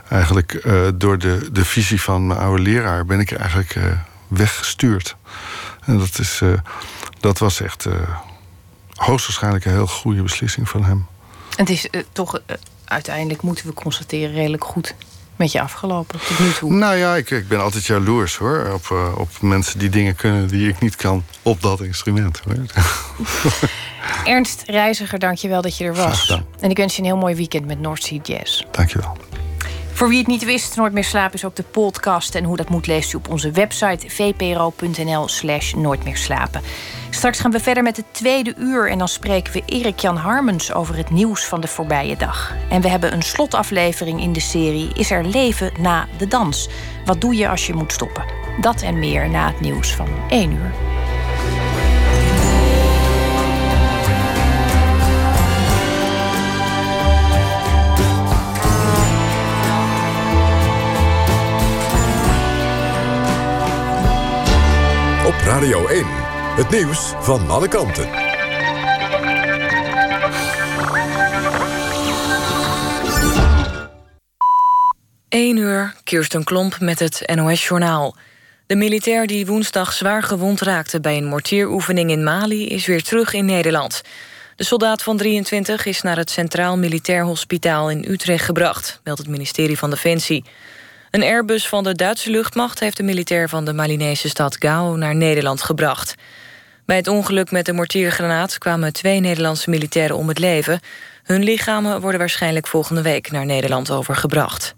[0.10, 3.84] eigenlijk uh, door de, de visie van mijn oude leraar ben ik eigenlijk uh,
[4.28, 5.16] weggestuurd.
[5.86, 6.42] En dat, is,
[7.20, 7.86] dat was echt
[8.94, 11.06] hoogstwaarschijnlijk een heel goede beslissing van hem.
[11.56, 12.40] Het is toch
[12.86, 14.96] uiteindelijk moeten we constateren redelijk goed
[15.38, 16.74] met je afgelopen tot nu toe?
[16.74, 18.72] Nou ja, ik, ik ben altijd jaloers hoor.
[18.74, 22.40] Op, uh, op mensen die dingen kunnen die ik niet kan op dat instrument.
[22.40, 22.56] Hoor.
[24.34, 26.42] Ernst Reiziger, dank je wel dat je er was.
[26.60, 28.64] En ik wens je een heel mooi weekend met North Sea Jazz.
[28.72, 29.18] Dank je wel.
[29.98, 32.36] Voor wie het niet wist, Nooit meer slapen is ook de podcast.
[32.36, 36.62] En hoe dat moet leest u op onze website vpro.nl slash nooit slapen.
[37.10, 40.96] Straks gaan we verder met het tweede uur en dan spreken we Erik-Jan Harmens over
[40.98, 42.54] het nieuws van de voorbije dag.
[42.70, 46.70] En we hebben een slotaflevering in de serie Is er leven na de dans?
[47.06, 48.26] Wat doe je als je moet stoppen?
[48.62, 50.97] Dat en meer na het nieuws van 1 uur.
[65.48, 66.06] Radio 1,
[66.56, 68.10] het nieuws van alle kanten.
[75.30, 78.16] 1 uur, Kirsten Klomp met het NOS-journaal.
[78.66, 82.68] De militair die woensdag zwaar gewond raakte bij een mortieroefening in Mali...
[82.68, 84.02] is weer terug in Nederland.
[84.56, 89.00] De soldaat van 23 is naar het Centraal Militair Hospitaal in Utrecht gebracht...
[89.04, 90.44] meldt het ministerie van Defensie.
[91.12, 95.16] Een Airbus van de Duitse luchtmacht heeft de militair van de Malinese stad Gao naar
[95.16, 96.16] Nederland gebracht.
[96.86, 100.80] Bij het ongeluk met de mortiergranaat kwamen twee Nederlandse militairen om het leven.
[101.24, 104.76] Hun lichamen worden waarschijnlijk volgende week naar Nederland overgebracht.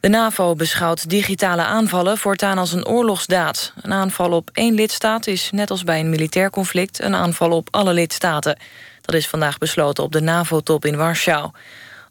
[0.00, 3.72] De NAVO beschouwt digitale aanvallen voortaan als een oorlogsdaad.
[3.82, 7.02] Een aanval op één lidstaat is, net als bij een militair conflict...
[7.02, 8.58] een aanval op alle lidstaten.
[9.00, 11.50] Dat is vandaag besloten op de NAVO-top in Warschau.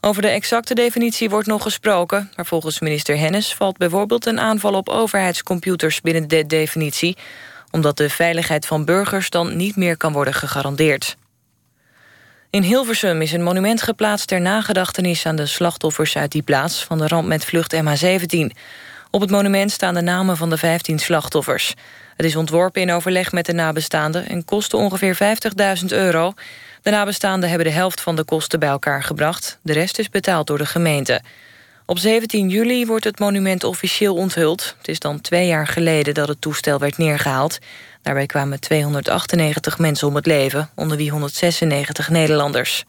[0.04, 2.32] Over de exacte definitie wordt nog gesproken...
[2.36, 7.18] maar volgens minister Hennis valt bijvoorbeeld een aanval op overheidscomputers binnen de definitie.
[7.72, 11.18] omdat de veiligheid van burgers dan niet meer kan worden gegarandeerd.
[12.50, 16.98] In Hilversum is een monument geplaatst ter nagedachtenis aan de slachtoffers uit die plaats van
[16.98, 18.58] de ramp met vlucht MH17.
[19.12, 21.74] Op het monument staan de namen van de 15 slachtoffers.
[22.16, 25.18] Het is ontworpen in overleg met de nabestaanden en kostte ongeveer
[25.80, 26.34] 50.000 euro.
[26.82, 29.58] De nabestaanden hebben de helft van de kosten bij elkaar gebracht.
[29.62, 31.22] De rest is betaald door de gemeente.
[31.86, 34.76] Op 17 juli wordt het monument officieel onthuld.
[34.78, 37.60] Het is dan twee jaar geleden dat het toestel werd neergehaald.
[38.02, 42.84] Daarbij kwamen 298 mensen om het leven, onder wie 196 Nederlanders.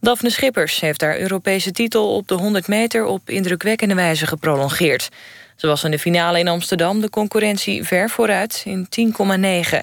[0.00, 5.08] Daphne Schippers heeft haar Europese titel op de 100 meter op indrukwekkende wijze geprolongeerd.
[5.56, 9.78] Ze was in de finale in Amsterdam de concurrentie ver vooruit in 10,9.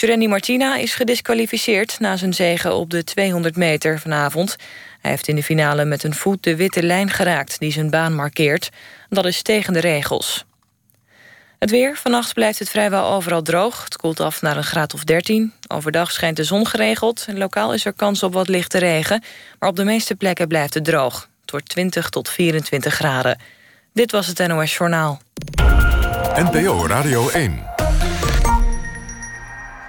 [0.00, 4.56] Giovanni Martina is gedisqualificeerd na zijn zege op de 200 meter vanavond.
[5.00, 8.14] Hij heeft in de finale met een voet de witte lijn geraakt die zijn baan
[8.14, 8.70] markeert.
[9.08, 10.44] Dat is tegen de regels.
[11.58, 11.96] Het weer.
[11.96, 13.84] Vannacht blijft het vrijwel overal droog.
[13.84, 15.52] Het koelt af naar een graad of 13.
[15.68, 17.26] Overdag schijnt de zon geregeld.
[17.32, 19.22] Lokaal is er kans op wat lichte regen.
[19.58, 21.28] Maar op de meeste plekken blijft het droog.
[21.40, 23.40] Het wordt 20 tot 24 graden.
[23.92, 25.20] Dit was het NOS Journaal.
[26.34, 27.77] NPO Radio 1.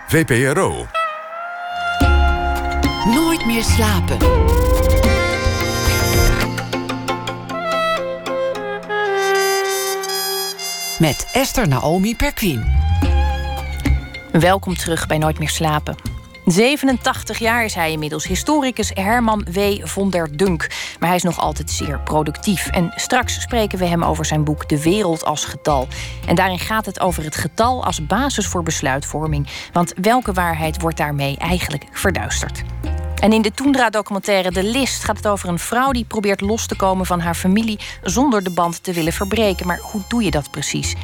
[0.10, 0.86] VPRO.
[3.06, 4.18] Nooit meer slapen.
[11.00, 12.66] Met Esther Naomi Perquin.
[14.32, 15.96] Welkom terug bij Nooit meer slapen.
[16.52, 19.60] 87 jaar is hij inmiddels, historicus Herman W.
[19.84, 20.68] von der Dunk.
[21.00, 22.68] Maar hij is nog altijd zeer productief.
[22.68, 25.88] En straks spreken we hem over zijn boek De Wereld als Getal.
[26.28, 29.48] En daarin gaat het over het getal als basis voor besluitvorming.
[29.74, 32.64] Want welke waarheid wordt daarmee eigenlijk verduisterd?
[33.20, 36.76] En in de Toendra-documentaire De List gaat het over een vrouw die probeert los te
[36.76, 39.68] komen van haar familie zonder de band te willen verbreken.
[39.68, 40.96] Maar hoe doe je dat precies?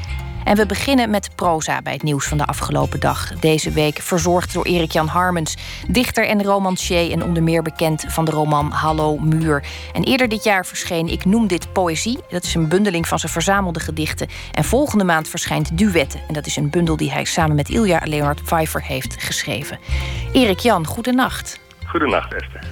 [0.45, 3.39] En we beginnen met proza bij het nieuws van de afgelopen dag.
[3.39, 7.11] Deze week verzorgd door Erik-Jan Harmens, dichter en romancier...
[7.11, 9.63] en onder meer bekend van de roman Hallo Muur.
[9.93, 12.19] En eerder dit jaar verscheen Ik noem dit poëzie.
[12.29, 14.27] Dat is een bundeling van zijn verzamelde gedichten.
[14.51, 16.21] En volgende maand verschijnt Duetten.
[16.27, 19.79] En dat is een bundel die hij samen met Ilja Leonard Pfeiffer heeft geschreven.
[20.33, 21.59] Erik-Jan, goedenacht.
[21.85, 22.63] Goedenacht, Esther.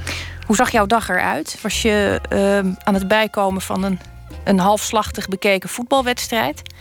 [0.45, 1.59] Hoe zag jouw dag eruit?
[1.61, 3.99] Was je uh, aan het bijkomen van een,
[4.43, 6.61] een halfslachtig bekeken voetbalwedstrijd?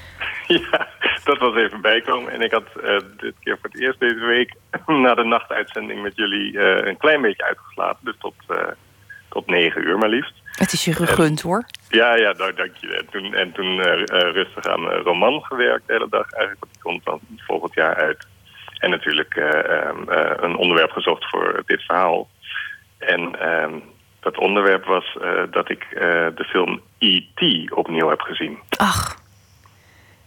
[0.46, 0.88] Ja,
[1.24, 2.32] dat was even bijkomen.
[2.32, 4.54] En ik had uh, dit keer voor het eerst deze week...
[4.86, 8.04] na de nachtuitzending met jullie uh, een klein beetje uitgeslapen.
[8.04, 8.56] Dus tot, uh,
[9.28, 10.34] tot negen uur maar liefst.
[10.52, 11.64] Het is je gegund, hoor.
[11.88, 12.96] Ja, ja, nou, dank je.
[12.96, 16.30] En toen, en toen rustig aan een roman gewerkt de hele dag.
[16.30, 18.26] Eigenlijk, die komt dan volgend jaar uit.
[18.78, 19.36] En natuurlijk
[20.40, 22.28] een onderwerp gezocht voor dit verhaal.
[22.98, 23.78] En ehm,
[24.22, 26.00] dat onderwerp was uh, dat ik uh,
[26.34, 27.72] de film E.T.
[27.72, 28.58] opnieuw heb gezien.
[28.76, 29.20] Ach.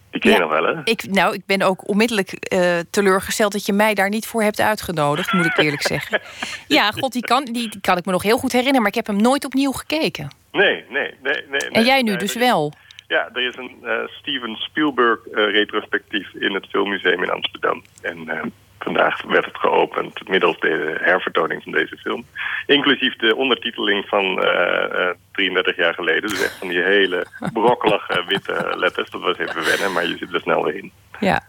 [0.09, 0.81] Die ken je nog wel, hè?
[0.83, 4.61] Ik, nou, ik ben ook onmiddellijk uh, teleurgesteld dat je mij daar niet voor hebt
[4.61, 6.21] uitgenodigd, moet ik eerlijk zeggen.
[6.67, 8.95] Ja, god, die kan, die, die, kan ik me nog heel goed herinneren, maar ik
[8.95, 10.29] heb hem nooit opnieuw gekeken.
[10.51, 11.43] Nee, nee, nee.
[11.49, 12.73] nee en jij nu nee, dus wel?
[13.07, 17.83] Ja, er is een Steven Spielberg retrospectief in het Filmmuseum in Amsterdam.
[18.01, 18.51] En
[18.85, 22.25] Vandaag werd het geopend middels de hervertoning van deze film.
[22.65, 26.29] Inclusief de ondertiteling van uh, uh, 33 jaar geleden.
[26.29, 29.09] Dus echt van die hele brokkelige witte letters.
[29.09, 30.91] Dat was even wennen, maar je zit er snel weer in.
[31.19, 31.43] Ja.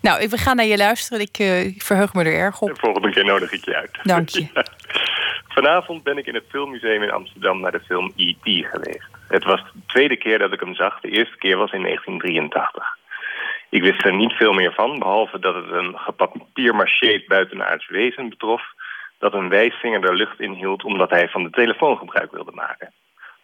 [0.00, 1.20] Nou, we gaan naar je luisteren.
[1.20, 2.68] Ik, uh, ik verheug me er erg op.
[2.68, 3.98] De volgende keer nodig ik je uit.
[4.02, 4.40] Dank je.
[4.54, 4.64] ja.
[5.48, 8.66] Vanavond ben ik in het Filmmuseum in Amsterdam naar de film E.T.
[8.66, 9.08] geweest.
[9.28, 11.00] Het was de tweede keer dat ik hem zag.
[11.00, 12.98] De eerste keer was in 1983.
[13.70, 18.62] Ik wist er niet veel meer van, behalve dat het een gepapiermarcheerd buitenaards wezen betrof...
[19.18, 22.92] dat een wijsvinger de lucht inhield omdat hij van de telefoon gebruik wilde maken.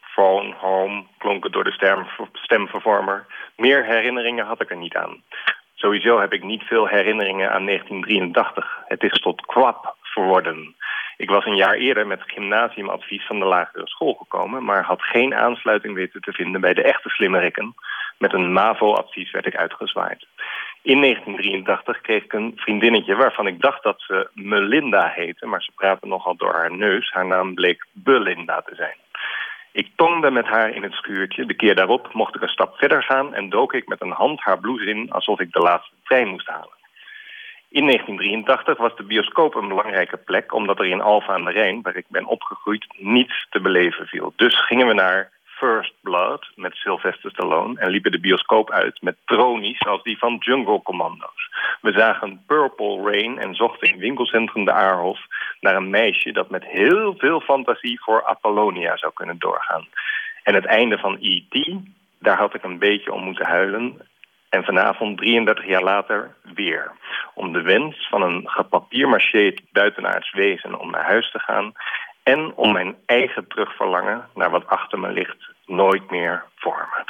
[0.00, 3.26] Phone, home, klonk het door de stem, stemvervormer.
[3.56, 5.22] Meer herinneringen had ik er niet aan.
[5.74, 8.78] Sowieso heb ik niet veel herinneringen aan 1983.
[8.86, 10.76] Het is tot kwap verworden.
[11.16, 14.64] Ik was een jaar eerder met gymnasiumadvies van de lagere school gekomen...
[14.64, 17.74] maar had geen aansluiting weten te vinden bij de echte slimmerikken...
[18.18, 20.26] Met een MAVO-advies werd ik uitgezwaaid.
[20.82, 25.46] In 1983 kreeg ik een vriendinnetje waarvan ik dacht dat ze Melinda heette...
[25.46, 27.12] maar ze praatte nogal door haar neus.
[27.12, 28.96] Haar naam bleek Belinda te zijn.
[29.72, 31.46] Ik tongde met haar in het schuurtje.
[31.46, 33.34] De keer daarop mocht ik een stap verder gaan...
[33.34, 36.48] en dook ik met een hand haar blouse in alsof ik de laatste trein moest
[36.48, 36.74] halen.
[37.76, 40.54] In 1983 was de bioscoop een belangrijke plek...
[40.54, 44.32] omdat er in Alphen aan de Rijn, waar ik ben opgegroeid, niets te beleven viel.
[44.36, 47.80] Dus gingen we naar First Blood met Sylvester Stallone...
[47.80, 51.50] en liepen de bioscoop uit met tronies als die van Jungle Commando's.
[51.80, 55.20] We zagen Purple Rain en zochten in winkelcentrum de Aarhof...
[55.60, 59.86] naar een meisje dat met heel veel fantasie voor Apollonia zou kunnen doorgaan.
[60.42, 61.74] En het einde van E.T.,
[62.18, 64.00] daar had ik een beetje om moeten huilen...
[64.48, 66.90] En vanavond, 33 jaar later, weer.
[67.34, 71.72] Om de wens van een gepapiermarcheerd buitenaards wezen om naar huis te gaan...
[72.22, 77.04] en om mijn eigen terugverlangen naar wat achter me ligt nooit meer vormen.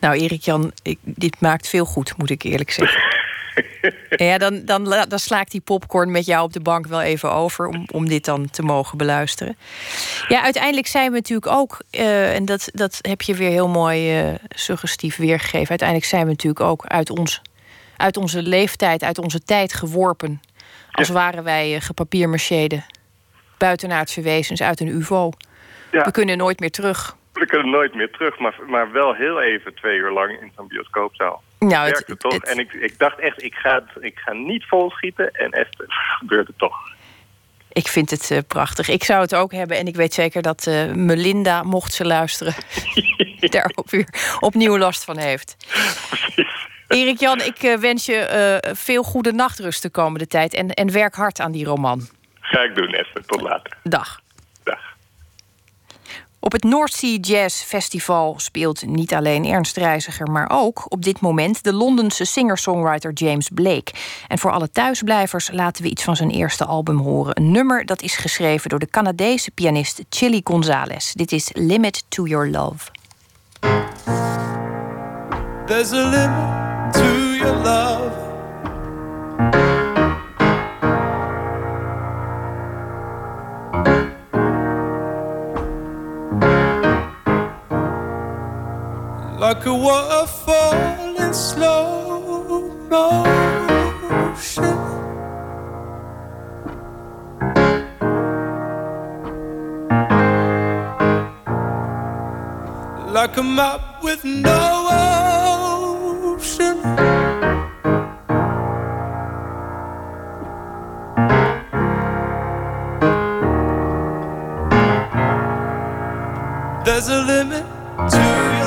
[0.00, 3.11] Nou, Erik Jan, ik, dit maakt veel goed, moet ik eerlijk zeggen.
[4.28, 7.66] ja, dan, dan, dan slaakt die popcorn met jou op de bank wel even over
[7.66, 9.56] om, om dit dan te mogen beluisteren.
[10.28, 14.22] Ja, uiteindelijk zijn we natuurlijk ook, uh, en dat, dat heb je weer heel mooi
[14.22, 15.68] uh, suggestief weergegeven.
[15.68, 17.42] Uiteindelijk zijn we natuurlijk ook uit, ons,
[17.96, 20.40] uit onze leeftijd, uit onze tijd geworpen.
[20.90, 21.14] Als ja.
[21.14, 22.82] waren wij uh, gepapiermarcheerde
[23.58, 25.30] buitenaardse wezens uit een UVO.
[25.90, 26.04] Ja.
[26.04, 27.16] We kunnen nooit meer terug.
[27.42, 30.68] We kunnen nooit meer terug, maar, maar wel heel even twee uur lang in zo'n
[30.68, 31.42] bioscoopzaal.
[31.58, 32.34] Nou, het, het, toch?
[32.34, 35.30] En ik, ik dacht echt, ik ga, ik ga niet volschieten.
[35.30, 36.76] En echt, het gebeurt het toch.
[37.72, 38.88] Ik vind het uh, prachtig.
[38.88, 39.76] Ik zou het ook hebben.
[39.76, 42.54] En ik weet zeker dat uh, Melinda, mocht ze luisteren...
[43.40, 45.56] daar ook weer opnieuw last van heeft.
[46.88, 50.54] Erik Jan, ik uh, wens je veel goede nachtrust de komende tijd.
[50.54, 52.08] En, en werk hard aan die roman.
[52.40, 53.24] Ga ik doen, Esther.
[53.24, 53.76] Tot later.
[53.82, 54.21] Dag.
[56.44, 61.20] Op het North Sea Jazz Festival speelt niet alleen Ernst Reiziger, maar ook op dit
[61.20, 63.92] moment de Londense singer-songwriter James Blake.
[64.28, 67.36] En voor alle thuisblijvers laten we iets van zijn eerste album horen.
[67.36, 71.12] Een nummer dat is geschreven door de Canadese pianist Chili Gonzalez.
[71.12, 72.90] Dit is Limit to Your Love.
[75.66, 78.21] There's a limit to your love.
[89.54, 93.18] Like a waterfall in slow motion.
[103.12, 104.88] Like a map with no
[106.38, 106.78] ocean.
[116.86, 117.66] There's a limit
[118.12, 118.61] to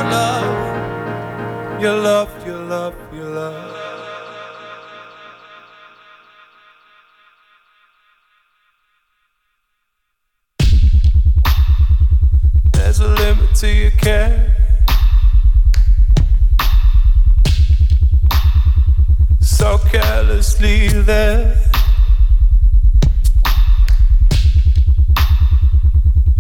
[1.86, 3.76] your love, your love, your love.
[12.74, 14.56] There's a limit to your care.
[19.42, 21.56] So carelessly there.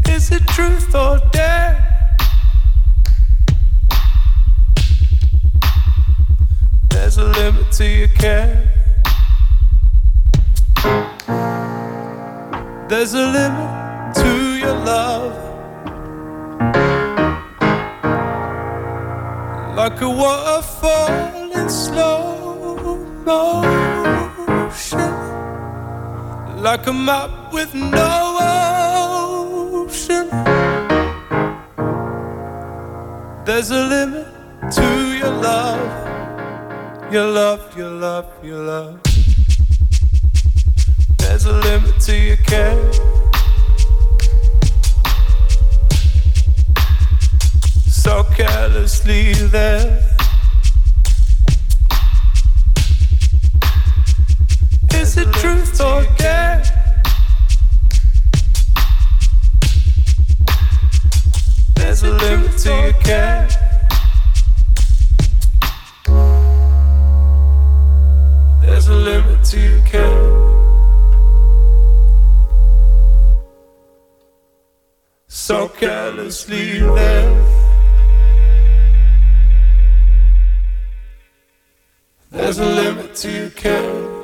[0.10, 1.95] Is it truth or dare?
[7.06, 8.66] There's a limit to your care.
[12.90, 15.36] There's a limit to your love.
[19.76, 23.52] Like a waterfall in slow motion.
[26.64, 28.40] Like a map with no
[29.86, 30.28] ocean.
[33.46, 34.26] There's a limit
[34.72, 36.05] to your love
[37.16, 39.00] your love, your love, your love.
[41.18, 42.92] There's a limit to your care.
[47.88, 50.04] So carelessly there.
[54.94, 56.64] Is it truth or dare?
[61.76, 63.45] There's a limit to your care.
[68.86, 70.26] There's a limit to your care.
[75.28, 77.46] So carelessly there.
[82.30, 84.15] There's a limit to your care.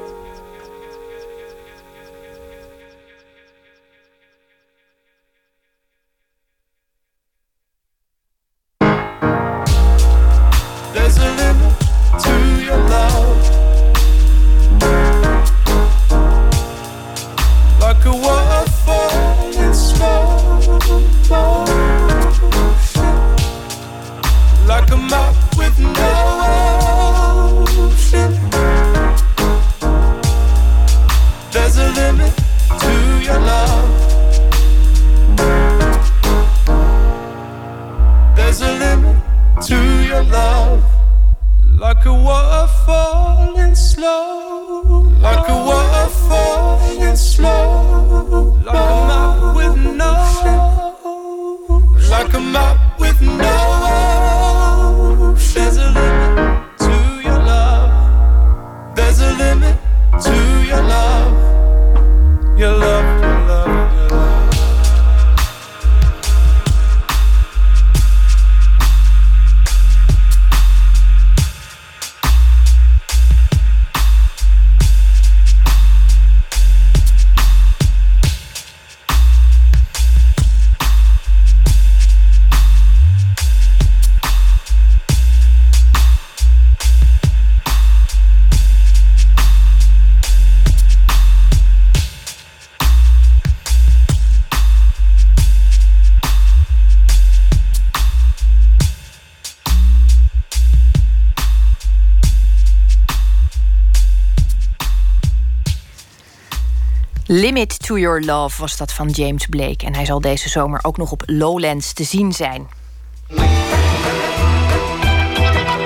[108.20, 109.86] Love was dat van James Blake.
[109.86, 112.68] En hij zal deze zomer ook nog op Lowlands te zien zijn.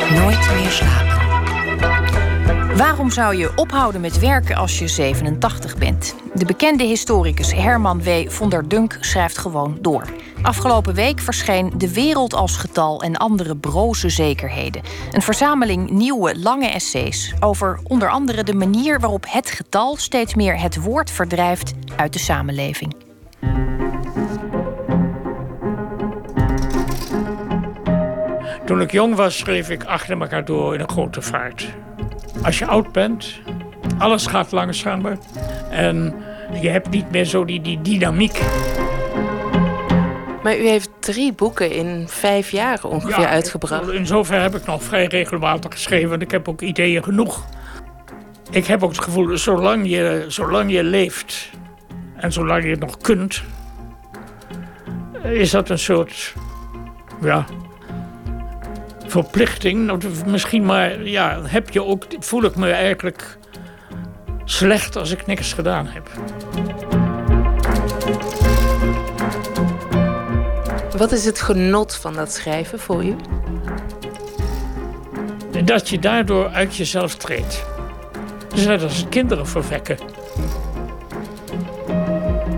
[0.09, 1.15] Nooit meer slapen.
[2.77, 6.15] Waarom zou je ophouden met werken als je 87 bent?
[6.33, 8.09] De bekende historicus Herman W.
[8.29, 10.05] von der Dunk schrijft gewoon door.
[10.45, 14.81] Afgelopen week verscheen De Wereld als Getal en andere broze zekerheden.
[15.11, 20.59] Een verzameling nieuwe, lange essays over onder andere de manier waarop het getal steeds meer
[20.59, 22.95] het woord verdrijft uit de samenleving.
[28.65, 31.67] Toen ik jong was, schreef ik achter elkaar door in een grote vaart.
[32.43, 33.39] Als je oud bent,
[33.97, 35.17] alles gaat langzamer
[35.69, 36.13] en
[36.61, 38.41] je hebt niet meer zo die, die dynamiek.
[40.45, 43.89] Maar u heeft drie boeken in vijf jaar ongeveer uitgebracht.
[43.89, 46.13] In zover heb ik nog vrij regelmatig geschreven.
[46.13, 47.45] En ik heb ook ideeën genoeg.
[48.51, 51.49] Ik heb ook het gevoel, zolang je, zolang je leeft
[52.15, 53.43] en zolang je het nog kunt,
[55.23, 56.33] is dat een soort
[57.21, 57.45] ja,
[59.07, 60.03] verplichting.
[60.25, 63.37] Misschien maar, ja, heb je ook, voel ik me eigenlijk
[64.43, 66.09] slecht als ik niks gedaan heb.
[70.97, 73.15] Wat is het genot van dat schrijven voor u?
[75.63, 77.63] Dat je daardoor uit jezelf treedt.
[78.53, 79.97] Dus net als kinderen verwekken.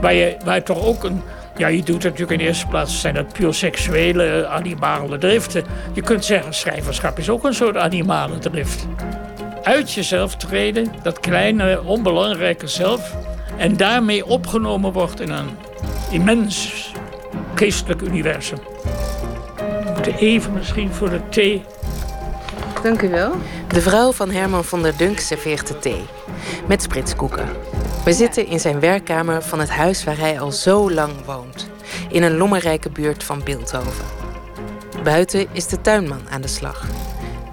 [0.02, 1.22] Waar je, waar je toch ook een.
[1.58, 5.64] Ja, je doet natuurlijk in eerste plaats zijn dat puur seksuele, animale driften.
[5.94, 8.88] Je kunt zeggen, schrijverschap is ook een soort animale drift.
[9.64, 13.16] Uit jezelf treden, dat kleine, onbelangrijke zelf.
[13.58, 15.50] En daarmee opgenomen wordt in een
[16.12, 16.92] immens
[17.58, 18.58] geestelijk universum.
[19.56, 21.64] We moeten even misschien voor de thee.
[22.84, 23.32] Dank u wel.
[23.68, 26.06] De vrouw van Herman van der Dunk serveert de thee.
[26.68, 27.50] Met spritskoeken.
[28.06, 31.70] We zitten in zijn werkkamer van het huis waar hij al zo lang woont.
[32.10, 34.06] In een lommerrijke buurt van Beeldhoven.
[35.04, 36.86] Buiten is de tuinman aan de slag.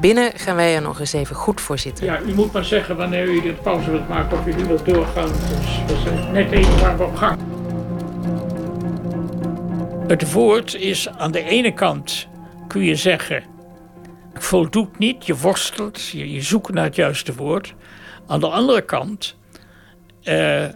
[0.00, 2.04] Binnen gaan wij er nog eens even goed voor zitten.
[2.04, 4.86] Ja, u moet maar zeggen wanneer u de pauze wilt maken of u nu wilt
[4.86, 5.28] doorgaan.
[5.28, 7.53] Dus we zijn net even waar we op gang.
[10.06, 12.28] Het woord is aan de ene kant,
[12.68, 13.44] kun je zeggen,
[14.34, 17.74] voldoet niet, je worstelt, je, je zoekt naar het juiste woord.
[18.26, 19.36] Aan de andere kant
[20.22, 20.66] eh,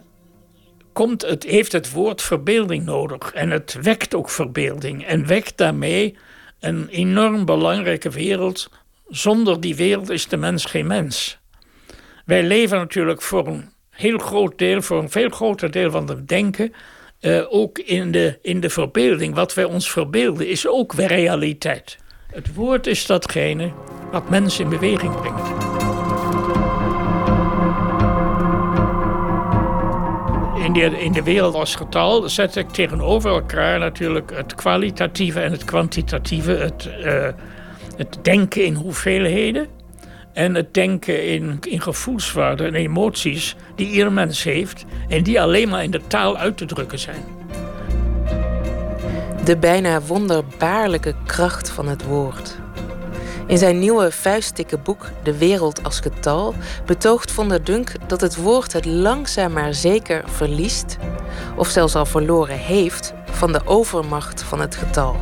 [0.92, 3.32] komt het, heeft het woord verbeelding nodig.
[3.32, 5.04] En het wekt ook verbeelding.
[5.04, 6.16] En wekt daarmee
[6.60, 8.70] een enorm belangrijke wereld.
[9.08, 11.38] Zonder die wereld is de mens geen mens.
[12.24, 16.28] Wij leven natuurlijk voor een heel groot deel, voor een veel groter deel van het
[16.28, 16.72] denken
[17.20, 19.34] uh, ook in de, in de verbeelding.
[19.34, 21.98] Wat wij ons verbeelden is ook realiteit.
[22.26, 23.72] Het woord is datgene
[24.10, 25.48] wat mensen in beweging brengt.
[30.64, 35.52] In de, in de wereld als getal zet ik tegenover elkaar natuurlijk het kwalitatieve en
[35.52, 36.50] het kwantitatieve.
[36.50, 37.28] Het, uh,
[37.96, 39.77] het denken in hoeveelheden
[40.32, 45.68] en het denken in, in gevoelswaarden en emoties die ieder mens heeft en die alleen
[45.68, 47.24] maar in de taal uit te drukken zijn.
[49.44, 52.58] De bijna wonderbaarlijke kracht van het woord.
[53.46, 56.54] In zijn nieuwe vuistdikke boek De Wereld als Getal
[56.86, 60.96] betoogt Von der Dunk dat het woord het langzaam maar zeker verliest,
[61.56, 65.16] of zelfs al verloren heeft, van de overmacht van het getal.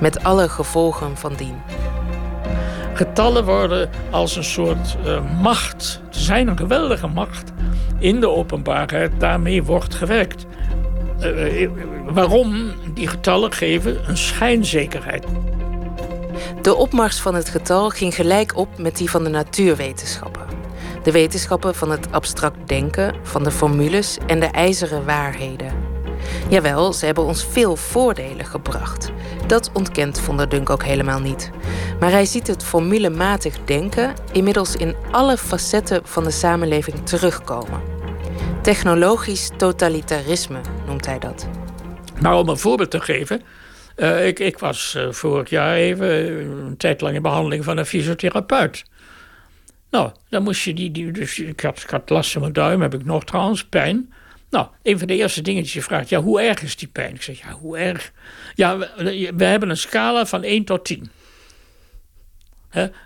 [0.00, 1.62] Met alle gevolgen van dien.
[2.94, 7.52] Getallen worden als een soort uh, macht, ze zijn een geweldige macht
[7.98, 10.46] in de openbaarheid, daarmee wordt gewerkt.
[11.20, 11.70] Uh,
[12.06, 12.72] waarom?
[12.94, 15.24] Die getallen geven een schijnzekerheid.
[16.62, 20.42] De opmars van het getal ging gelijk op met die van de natuurwetenschappen.
[21.02, 25.83] De wetenschappen van het abstract denken, van de formules en de ijzeren waarheden.
[26.48, 29.10] Jawel, ze hebben ons veel voordelen gebracht.
[29.46, 31.50] Dat ontkent Von der Dunk ook helemaal niet.
[32.00, 37.80] Maar hij ziet het formulematig denken inmiddels in alle facetten van de samenleving terugkomen.
[38.62, 41.48] Technologisch totalitarisme noemt hij dat.
[42.20, 43.42] Nou, om een voorbeeld te geven.
[43.96, 46.08] Uh, ik, ik, was uh, vorig jaar even
[46.66, 48.84] een tijd lang in behandeling van een fysiotherapeut.
[49.90, 50.90] Nou, dan moest je die.
[50.90, 54.12] die dus ik, had, ik had last van mijn duim, heb ik nog trouwens, pijn.
[54.54, 57.14] Nou, een van de eerste dingetjes je vraagt, ja, hoe erg is die pijn?
[57.14, 58.12] Ik zeg, ja, hoe erg?
[58.54, 61.10] Ja, we, hebben een scala van 1 tot 10.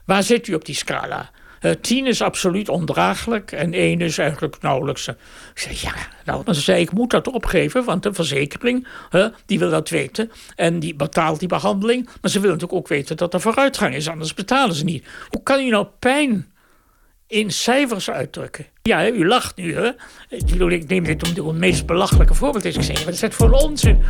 [0.05, 1.31] Waar zit u op die scala?
[1.61, 5.09] Uh, 10 is absoluut ondraaglijk en 1 is eigenlijk nauwelijks.
[5.09, 5.17] Ik
[5.55, 5.95] zeg, ja,
[6.25, 8.87] nou, dan zei ik, moet dat opgeven, want de verzekering,
[9.47, 10.31] die wil dat weten.
[10.57, 14.09] En die betaalt die behandeling, maar ze willen natuurlijk ook weten dat er vooruitgang is,
[14.09, 15.07] anders betalen ze niet.
[15.29, 16.53] Hoe kan je nou pijn
[17.29, 18.67] in cijfers uitdrukken.
[18.83, 19.91] Ja, u lacht nu, hè?
[20.29, 24.03] Ik neem dit om het meest belachelijke voorbeeld is maar dat is het voor onzin.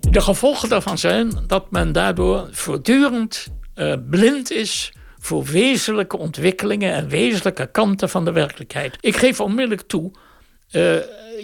[0.00, 7.08] De gevolgen daarvan zijn dat men daardoor voortdurend uh, blind is voor wezenlijke ontwikkelingen en
[7.08, 8.96] wezenlijke kanten van de werkelijkheid.
[9.00, 10.82] Ik geef onmiddellijk toe, uh,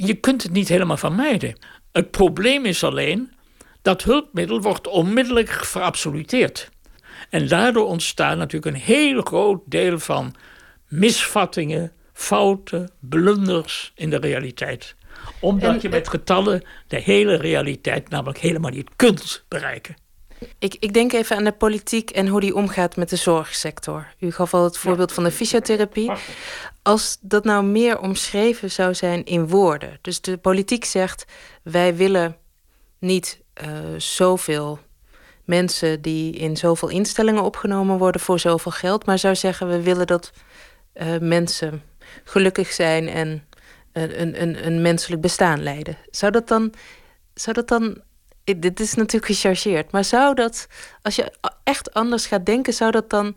[0.07, 1.59] je kunt het niet helemaal vermijden.
[1.93, 3.31] Het probleem is alleen
[3.83, 6.71] dat hulpmiddel wordt onmiddellijk verabsoluteerd.
[7.31, 10.35] En daardoor ontstaan natuurlijk een heel groot deel van
[10.89, 14.95] misvattingen, fouten, blunders in de realiteit.
[15.41, 19.97] Omdat je met getallen de hele realiteit namelijk helemaal niet kunt bereiken.
[20.59, 24.15] Ik, ik denk even aan de politiek en hoe die omgaat met de zorgsector.
[24.19, 26.13] U gaf al het voorbeeld van de fysiotherapie.
[26.83, 29.99] Als dat nou meer omschreven zou zijn in woorden.
[30.01, 31.25] Dus de politiek zegt:
[31.63, 32.37] wij willen
[32.99, 34.79] niet uh, zoveel
[35.51, 40.07] mensen die in zoveel instellingen opgenomen worden voor zoveel geld, maar zou zeggen: we willen
[40.07, 40.33] dat
[40.95, 41.83] uh, mensen
[42.25, 43.45] gelukkig zijn en
[43.93, 45.97] een, een, een menselijk bestaan leiden.
[46.11, 46.73] Zou dat dan,
[47.35, 48.03] zou dat dan
[48.45, 50.67] dit is natuurlijk gechargeerd, maar zou dat,
[51.03, 51.33] als je
[51.65, 53.37] echt anders gaat denken, zou dat dan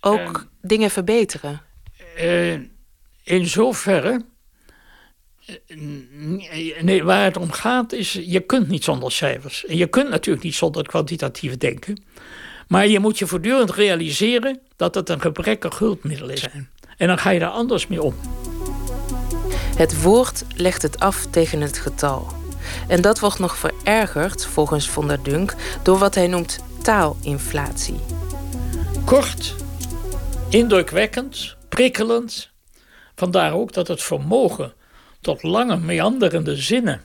[0.00, 1.60] ook dingen verbeteren?
[2.18, 2.52] Uh,
[3.22, 4.24] in zoverre.
[6.80, 9.66] Nee, waar het om gaat is, je kunt niet zonder cijfers.
[9.66, 12.04] En je kunt natuurlijk niet zonder kwantitatief denken.
[12.68, 16.46] Maar je moet je voortdurend realiseren dat het een gebrekkig hulpmiddel is.
[16.96, 18.14] En dan ga je daar anders mee om.
[19.76, 22.26] Het woord legt het af tegen het getal.
[22.88, 28.00] En dat wordt nog verergerd, volgens Von der Dunk, door wat hij noemt taalinflatie.
[29.04, 29.54] Kort,
[30.48, 32.50] indrukwekkend, prikkelend.
[33.14, 34.72] Vandaar ook dat het vermogen
[35.24, 37.00] tot lange meanderende zinnen,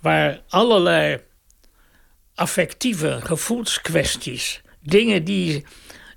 [0.00, 1.20] waar allerlei
[2.34, 5.64] affectieve gevoelskwesties, dingen die,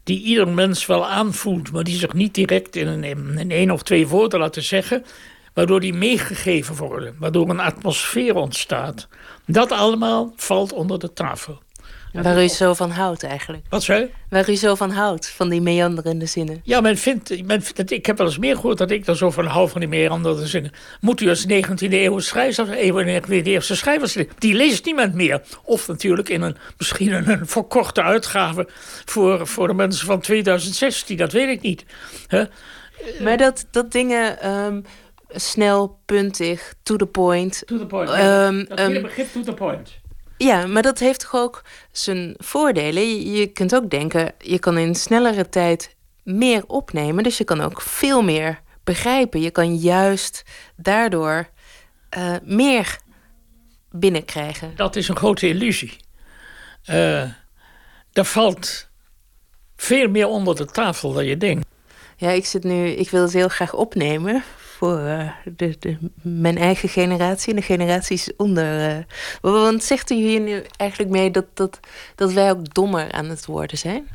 [0.04, 3.04] die ieder mens wel aanvoelt, maar die zich niet direct in een,
[3.38, 5.06] in één of twee woorden laten zeggen,
[5.54, 9.08] waardoor die meegegeven worden, waardoor een atmosfeer ontstaat.
[9.46, 11.62] Dat allemaal valt onder de tafel.
[12.14, 13.66] Waar u zo van houdt eigenlijk.
[13.70, 16.62] Wat zei Waar u zo van houdt, van die meanderende zinnen.
[16.64, 19.32] Ja, men vindt, men vindt, ik heb wel eens meer gehoord dat ik er zo
[19.32, 20.72] van hou van die meanderende zinnen.
[21.02, 22.66] Moet u als 19e eeuw schrijver,
[23.28, 25.42] de eerste schrijvers, die leest niemand meer.
[25.64, 28.68] Of natuurlijk in een, misschien een, verkorte uitgave
[29.06, 31.86] voor, voor de mensen van 2016, dat weet ik niet.
[33.24, 34.42] Maar dat, dat dingen...
[34.42, 34.82] Ehm,
[35.32, 37.64] snel, puntig, to the point.
[37.66, 38.10] To the point.
[38.10, 40.00] Um, dat hele begrip to the point.
[40.42, 43.32] Ja, maar dat heeft toch ook zijn voordelen.
[43.32, 47.24] Je, kunt ook denken, je kan in snellere tijd meer opnemen.
[47.24, 49.42] Dus je kan ook veel meer begrijpen.
[49.42, 50.44] Je kan juist
[50.76, 51.50] daardoor
[52.18, 52.98] uh, meer
[53.92, 54.76] binnenkrijgen.
[54.76, 55.98] Dat is een grote illusie.
[56.90, 57.22] Uh,
[58.14, 58.90] er valt
[59.76, 61.68] veel meer onder de tafel dan je denkt.
[62.18, 64.44] Ja, ik zit nu, ik wil het heel graag opnemen
[64.80, 68.90] voor uh, de, de, mijn eigen generatie en de generaties onder.
[68.90, 68.98] Uh,
[69.42, 71.80] want zegt u hier nu eigenlijk mee dat, dat,
[72.16, 74.08] dat wij ook dommer aan het worden zijn?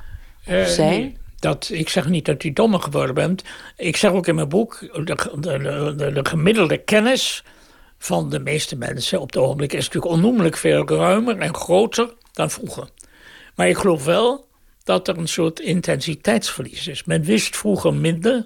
[0.48, 1.00] Uh, zijn?
[1.00, 3.42] Nee, dat, ik zeg niet dat u dommer geworden bent.
[3.76, 7.44] Ik zeg ook in mijn boek: de, de, de, de gemiddelde kennis
[7.98, 12.50] van de meeste mensen op het ogenblik is natuurlijk onnoemelijk veel ruimer en groter dan
[12.50, 12.88] vroeger.
[13.54, 14.48] Maar ik geloof wel
[14.84, 17.04] dat er een soort intensiteitsverlies is.
[17.04, 18.44] Men wist vroeger minder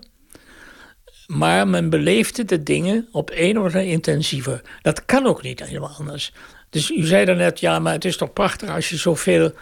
[1.28, 4.60] maar men beleefde de dingen op een of andere intensiever.
[4.82, 6.32] Dat kan ook niet helemaal anders.
[6.70, 9.52] Dus u zei daarnet, ja, maar het is toch prachtig als je zoveel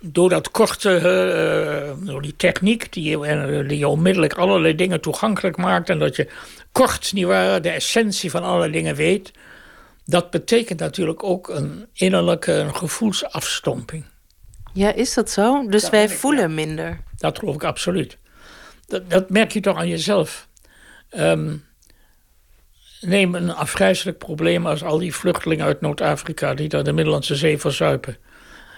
[0.00, 0.90] door dat korte,
[2.00, 5.90] uh, door die techniek, die, uh, die onmiddellijk allerlei dingen toegankelijk maakt.
[5.90, 6.28] En dat je
[6.72, 9.32] kort, nietwaar, de essentie van allerlei dingen weet.
[10.04, 14.04] Dat betekent natuurlijk ook een innerlijke een gevoelsafstomping.
[14.72, 15.66] Ja, is dat zo?
[15.68, 17.00] Dus wij voelen minder?
[17.16, 18.18] Dat geloof ik absoluut.
[18.86, 20.48] Dat, dat merk je toch aan jezelf.
[21.18, 21.64] Um,
[23.00, 27.58] neem een afgrijzelijk probleem als al die vluchtelingen uit Noord-Afrika die daar de Middellandse Zee
[27.58, 28.16] verzuipen.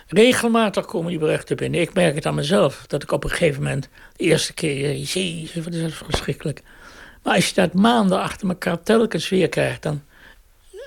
[0.09, 1.81] Regelmatig komen die berichten binnen.
[1.81, 5.65] Ik merk het aan mezelf dat ik op een gegeven moment de eerste keer, jezus,
[5.65, 6.63] wat is dat verschrikkelijk.
[7.23, 10.03] Maar als je dat maanden achter elkaar telkens weer krijgt, dan.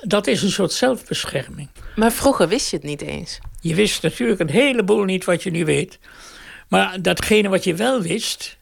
[0.01, 1.69] Dat is een soort zelfbescherming.
[1.95, 3.39] Maar vroeger wist je het niet eens.
[3.61, 5.99] Je wist natuurlijk een heleboel niet wat je nu weet.
[6.67, 8.57] Maar datgene wat je wel wist,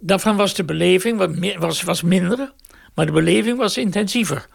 [0.00, 2.52] Daarvan was de beleving wat was, was minder,
[2.94, 4.46] maar de beleving was intensiever.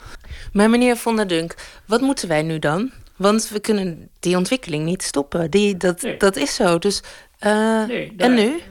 [0.53, 2.91] Maar meneer Von der Dunk, wat moeten wij nu dan?
[3.15, 5.51] Want we kunnen die ontwikkeling niet stoppen.
[5.51, 6.77] Die, dat, dat is zo.
[6.77, 7.03] Dus,
[7.45, 8.61] uh, nee, en nu?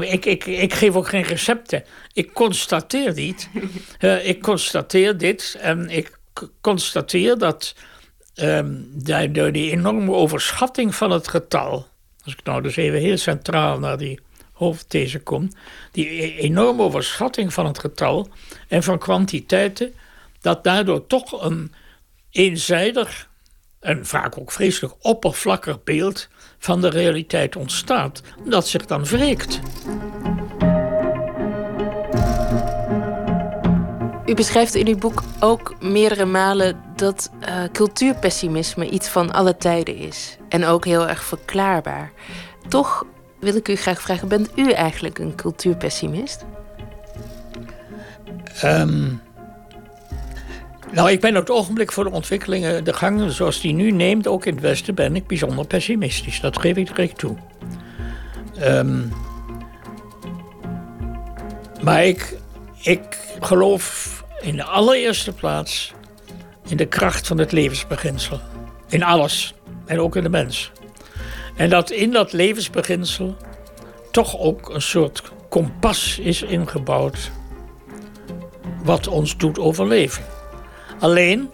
[0.00, 1.84] Ik, ik, ik, geef ook geen recepten.
[2.12, 3.48] Ik constateer dit.
[4.00, 6.18] uh, ik constateer dit en ik
[6.60, 7.74] constateer dat
[8.34, 8.90] um,
[9.32, 11.86] door die enorme overschatting van het getal
[12.24, 14.20] als ik nou dus even heel centraal naar die
[14.54, 15.50] hoofdthese kom,
[15.92, 18.28] die e-, enorme overschatting van het getal
[18.68, 19.94] en van kwantiteiten,
[20.40, 21.72] dat daardoor toch een
[22.30, 23.28] eenzijdig
[23.80, 26.28] en vaak ook vreselijk oppervlakkig beeld
[26.58, 29.60] van de realiteit ontstaat, dat zich dan wreekt.
[34.26, 39.96] U beschrijft in uw boek ook meerdere malen dat uh, cultuurpessimisme iets van alle tijden
[39.96, 40.36] is.
[40.48, 42.12] En ook heel erg verklaarbaar.
[42.68, 43.06] Toch
[43.44, 46.44] wil ik u graag vragen: bent u eigenlijk een cultuurpessimist?
[48.64, 49.22] Um,
[50.92, 54.26] nou, ik ben op het ogenblik voor de ontwikkelingen, de gang zoals die nu neemt,
[54.26, 56.40] ook in het Westen, ben ik bijzonder pessimistisch.
[56.40, 57.36] Dat geef ik direct toe.
[58.62, 59.12] Um,
[61.82, 62.36] maar ik,
[62.80, 65.92] ik geloof in de allereerste plaats
[66.66, 68.40] in de kracht van het levensbeginsel.
[68.88, 69.54] In alles.
[69.86, 70.72] En ook in de mens.
[71.56, 73.36] En dat in dat levensbeginsel
[74.10, 77.30] toch ook een soort kompas is ingebouwd.
[78.84, 80.24] Wat ons doet overleven.
[80.98, 81.50] Alleen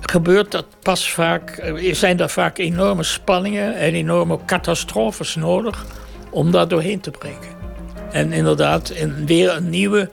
[0.00, 5.86] gebeurt dat pas vaak, zijn er vaak enorme spanningen en enorme catastrofes nodig
[6.30, 7.50] om daar doorheen te breken.
[8.10, 10.10] En inderdaad, in weer een nieuwe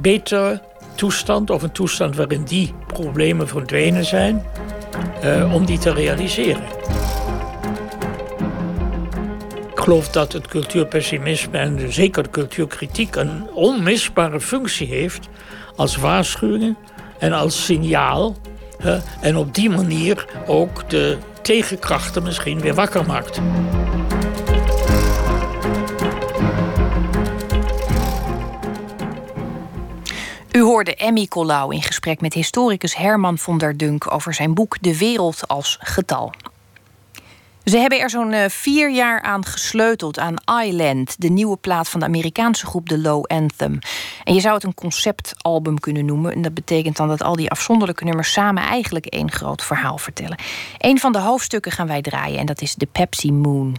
[0.00, 0.60] betere
[0.94, 4.44] toestand of een toestand waarin die problemen verdwenen zijn,
[5.24, 6.62] uh, om die te realiseren.
[9.88, 15.28] Geloof dat het cultuurpessimisme en zeker cultuurkritiek een onmisbare functie heeft
[15.76, 16.76] als waarschuwing
[17.18, 18.36] en als signaal.
[19.20, 23.40] en op die manier ook de tegenkrachten misschien weer wakker maakt.
[30.52, 34.76] U hoorde Emmy Collau in gesprek met historicus Herman von der Dunk over zijn boek
[34.80, 36.32] De Wereld als Getal.
[37.68, 42.00] Ze hebben er zo'n eh, vier jaar aan gesleuteld aan Island, de nieuwe plaat van
[42.00, 43.78] de Amerikaanse groep The Low Anthem.
[44.24, 46.32] En je zou het een conceptalbum kunnen noemen.
[46.32, 50.38] En dat betekent dan dat al die afzonderlijke nummers samen eigenlijk één groot verhaal vertellen.
[50.78, 53.76] Een van de hoofdstukken gaan wij draaien en dat is de Pepsi Moon.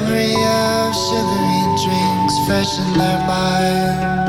[0.00, 4.19] memory of sugary drinks fresh in their minds.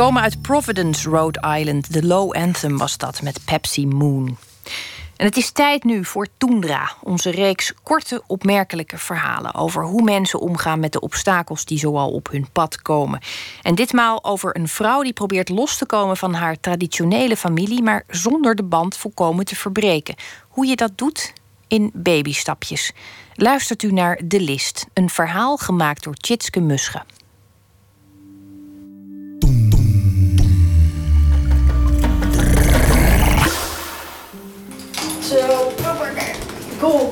[0.00, 1.92] Komen uit Providence, Rhode Island.
[1.92, 4.36] De Low Anthem was dat met Pepsi Moon.
[5.16, 10.40] En het is tijd nu voor Toendra, onze reeks korte, opmerkelijke verhalen over hoe mensen
[10.40, 13.20] omgaan met de obstakels die zoal op hun pad komen.
[13.62, 18.02] En ditmaal over een vrouw die probeert los te komen van haar traditionele familie, maar
[18.08, 20.14] zonder de band volkomen te verbreken.
[20.48, 21.32] Hoe je dat doet?
[21.68, 22.92] In babystapjes.
[23.34, 27.02] Luistert u naar De List, een verhaal gemaakt door Tjitske Musche.
[35.30, 35.72] Zo,
[36.78, 37.10] kom.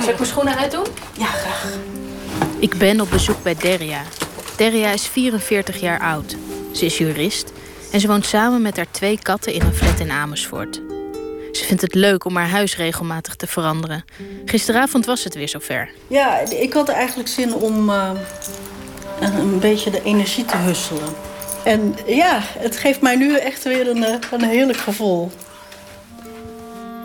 [0.00, 0.86] Zal ik mijn schoenen uitdoen?
[1.18, 1.66] Ja, graag.
[2.58, 4.02] Ik ben op bezoek bij Deria.
[4.56, 6.36] Deria is 44 jaar oud.
[6.72, 7.52] Ze is jurist
[7.92, 10.74] en ze woont samen met haar twee katten in een flat in Amersfoort.
[11.52, 14.04] Ze vindt het leuk om haar huis regelmatig te veranderen.
[14.44, 15.90] Gisteravond was het weer zover.
[16.06, 18.10] Ja, ik had eigenlijk zin om eh,
[19.20, 21.31] een, een beetje de energie te husselen.
[21.64, 25.30] En ja, het geeft mij nu echt weer een, eh, een heerlijk gevoel.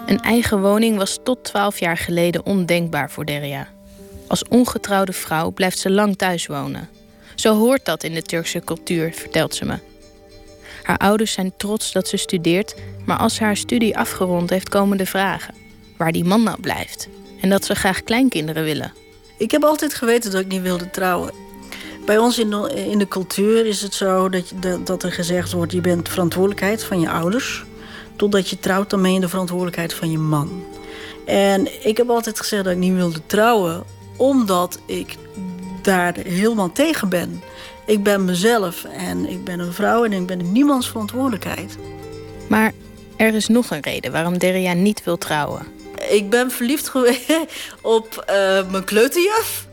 [0.05, 3.67] Een eigen woning was tot 12 jaar geleden ondenkbaar voor Deria.
[4.27, 6.89] Als ongetrouwde vrouw blijft ze lang thuis wonen.
[7.35, 9.77] Zo hoort dat in de Turkse cultuur, vertelt ze me.
[10.83, 14.97] Haar ouders zijn trots dat ze studeert, maar als ze haar studie afgerond heeft, komen
[14.97, 15.55] de vragen:
[15.97, 17.07] waar die man nou blijft
[17.41, 18.93] en dat ze graag kleinkinderen willen.
[19.37, 21.46] Ik heb altijd geweten dat ik niet wilde trouwen.
[22.07, 25.11] Bij ons in de, in de cultuur is het zo dat, je, dat, dat er
[25.11, 27.65] gezegd wordt: je bent verantwoordelijkheid van je ouders.
[28.15, 30.63] Totdat je trouwt, dan ben je de verantwoordelijkheid van je man.
[31.25, 33.83] En ik heb altijd gezegd dat ik niet wilde trouwen,
[34.17, 35.15] omdat ik
[35.81, 37.41] daar helemaal tegen ben.
[37.85, 41.77] Ik ben mezelf en ik ben een vrouw en ik ben niemands verantwoordelijkheid.
[42.47, 42.71] Maar
[43.17, 45.67] er is nog een reden waarom Deria niet wil trouwen.
[46.09, 47.31] Ik ben verliefd geweest
[47.81, 49.66] op uh, mijn kleuterjuf.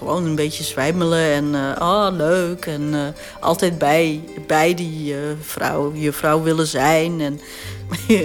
[0.00, 2.66] Gewoon een beetje zwijmelen en uh, oh, leuk.
[2.66, 3.06] En uh,
[3.40, 7.20] altijd bij, bij die vrouw, je vrouw willen zijn.
[7.20, 7.40] En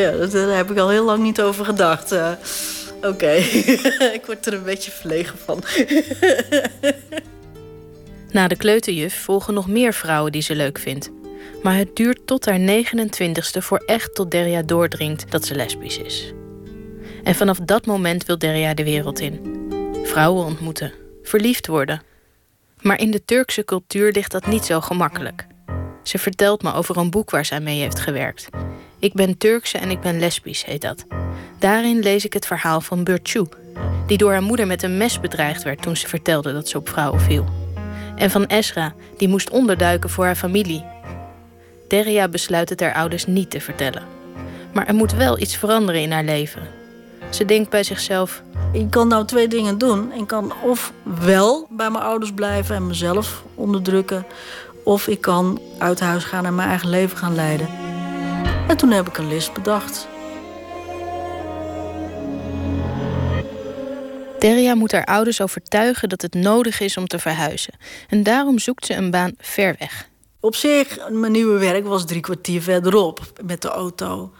[0.00, 2.14] ja, daar heb ik al heel lang niet over gedacht.
[3.02, 3.32] Oké,
[4.18, 5.62] ik word er een beetje verlegen van.
[8.32, 11.10] Na de kleuterjuf volgen nog meer vrouwen die ze leuk vindt.
[11.62, 16.32] Maar het duurt tot haar 29ste voor echt tot Deria doordringt dat ze lesbisch is.
[17.22, 19.61] En vanaf dat moment wil Deria de wereld in.
[20.02, 20.92] Vrouwen ontmoeten,
[21.22, 22.02] verliefd worden.
[22.80, 25.46] Maar in de Turkse cultuur ligt dat niet zo gemakkelijk.
[26.02, 28.48] Ze vertelt me over een boek waar zij mee heeft gewerkt.
[28.98, 31.04] Ik ben Turkse en ik ben lesbisch, heet dat.
[31.58, 33.46] Daarin lees ik het verhaal van Burcu,
[34.06, 36.88] die door haar moeder met een mes bedreigd werd toen ze vertelde dat ze op
[36.88, 37.44] vrouwen viel.
[38.16, 40.84] En van Esra, die moest onderduiken voor haar familie.
[41.88, 44.02] Deria besluit het haar ouders niet te vertellen.
[44.72, 46.62] Maar er moet wel iets veranderen in haar leven.
[47.30, 48.42] Ze denkt bij zichzelf:
[48.72, 50.12] Ik kan nou twee dingen doen.
[50.12, 54.26] Ik kan of wel bij mijn ouders blijven en mezelf onderdrukken,
[54.84, 57.68] of ik kan uit huis gaan en mijn eigen leven gaan leiden.
[58.68, 60.08] En toen heb ik een list bedacht.
[64.38, 67.74] Deria moet haar ouders overtuigen dat het nodig is om te verhuizen.
[68.08, 70.08] En daarom zoekt ze een baan ver weg.
[70.40, 74.32] Op zich, mijn nieuwe werk was drie kwartier verderop met de auto.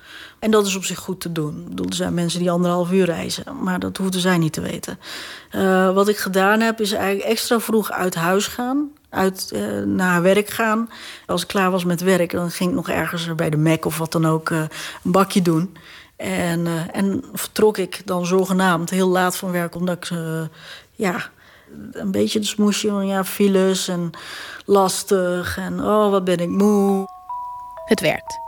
[0.43, 1.59] En dat is op zich goed te doen.
[1.59, 4.61] Ik bedoel, er zijn mensen die anderhalf uur reizen, maar dat hoefden zij niet te
[4.61, 4.99] weten.
[5.53, 8.91] Uh, wat ik gedaan heb, is eigenlijk extra vroeg uit huis gaan.
[9.09, 10.91] Uit, uh, naar werk gaan.
[11.27, 13.99] Als ik klaar was met werk, dan ging ik nog ergens bij de Mac of
[13.99, 14.59] wat dan ook uh,
[15.05, 15.77] een bakje doen.
[16.17, 20.11] En, en vertrok ik dan zogenaamd heel laat van werk, omdat ik
[20.93, 21.31] ja,
[21.93, 24.11] een beetje de smoesje van ja, files en
[24.65, 27.07] lastig en oh, wat ben ik moe.
[27.85, 28.42] Het werkt.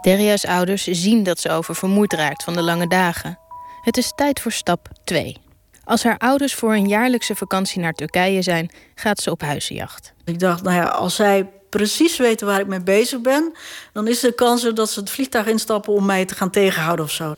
[0.00, 3.38] Deria's ouders zien dat ze oververmoeid raakt van de lange dagen.
[3.80, 5.36] Het is tijd voor stap 2.
[5.84, 10.12] Als haar ouders voor een jaarlijkse vakantie naar Turkije zijn, gaat ze op huizenjacht.
[10.24, 13.52] Ik dacht, nou ja, als zij precies weten waar ik mee bezig ben,
[13.92, 17.04] dan is de kans er dat ze het vliegtuig instappen om mij te gaan tegenhouden
[17.04, 17.34] of zo.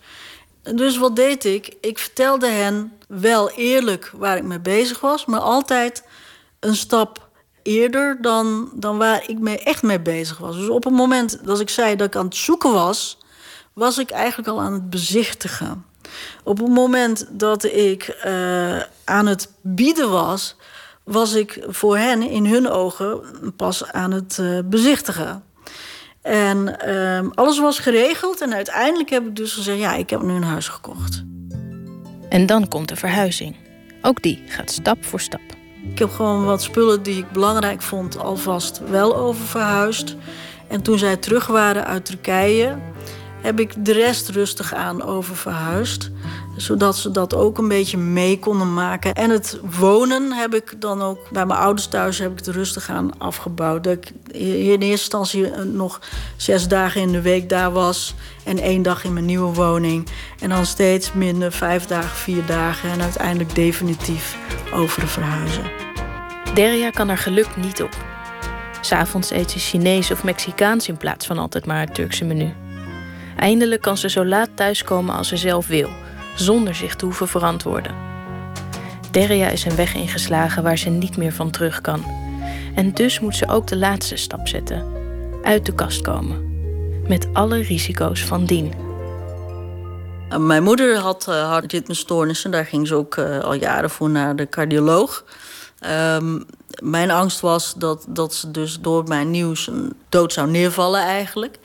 [0.62, 1.74] Dus wat deed ik?
[1.80, 6.04] Ik vertelde hen wel eerlijk waar ik mee bezig was, maar altijd
[6.60, 7.30] een stap
[7.62, 10.56] eerder dan, dan waar ik mee, echt mee bezig was.
[10.56, 13.18] Dus op het moment dat ik zei dat ik aan het zoeken was,
[13.72, 15.84] was ik eigenlijk al aan het bezichtigen.
[16.44, 20.56] Op het moment dat ik uh, aan het bieden was,
[21.04, 23.20] was ik voor hen in hun ogen
[23.56, 25.44] pas aan het uh, bezichtigen.
[26.22, 30.34] En uh, alles was geregeld en uiteindelijk heb ik dus gezegd: ja, ik heb nu
[30.34, 31.24] een huis gekocht.
[32.28, 33.56] En dan komt de verhuizing.
[34.02, 35.61] Ook die gaat stap voor stap.
[35.90, 40.16] Ik heb gewoon wat spullen die ik belangrijk vond alvast wel oververhuisd.
[40.68, 42.78] En toen zij terug waren uit Turkije,
[43.40, 46.10] heb ik de rest rustig aan oververhuisd.
[46.56, 49.14] Zodat ze dat ook een beetje mee konden maken.
[49.14, 52.90] En het wonen heb ik dan ook bij mijn ouders thuis heb ik het rustig
[52.90, 53.84] aan afgebouwd.
[53.84, 56.00] Dat ik in eerste instantie nog
[56.36, 58.14] zes dagen in de week daar was.
[58.44, 60.06] En één dag in mijn nieuwe woning.
[60.40, 62.90] En dan steeds minder, vijf dagen, vier dagen.
[62.90, 64.36] En uiteindelijk definitief
[64.74, 65.64] over verhuizen.
[66.54, 67.96] Derja kan haar geluk niet op.
[68.80, 72.52] S'avonds eet ze Chinees of Mexicaans in plaats van altijd maar het Turkse menu.
[73.36, 75.88] Eindelijk kan ze zo laat thuiskomen als ze zelf wil,
[76.34, 77.94] zonder zich te hoeven verantwoorden.
[79.10, 82.04] Derja is een weg ingeslagen waar ze niet meer van terug kan.
[82.74, 84.86] En dus moet ze ook de laatste stap zetten:
[85.42, 86.50] uit de kast komen.
[87.08, 88.72] Met alle risico's van dien.
[90.38, 92.50] Mijn moeder had uh, hartritmestoornissen.
[92.50, 95.24] Daar ging ze ook uh, al jaren voor naar de cardioloog.
[95.90, 96.46] Um,
[96.82, 99.70] mijn angst was dat, dat ze dus door mijn nieuws
[100.08, 101.58] dood zou neervallen eigenlijk.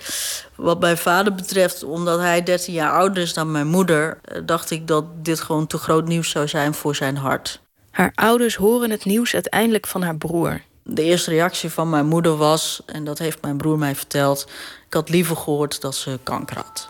[0.55, 4.19] Wat mijn vader betreft, omdat hij 13 jaar ouder is dan mijn moeder...
[4.21, 7.59] Eh, dacht ik dat dit gewoon te groot nieuws zou zijn voor zijn hart.
[7.91, 10.61] Haar ouders horen het nieuws uiteindelijk van haar broer.
[10.83, 14.47] De eerste reactie van mijn moeder was, en dat heeft mijn broer mij verteld...
[14.87, 16.89] ik had liever gehoord dat ze kanker had.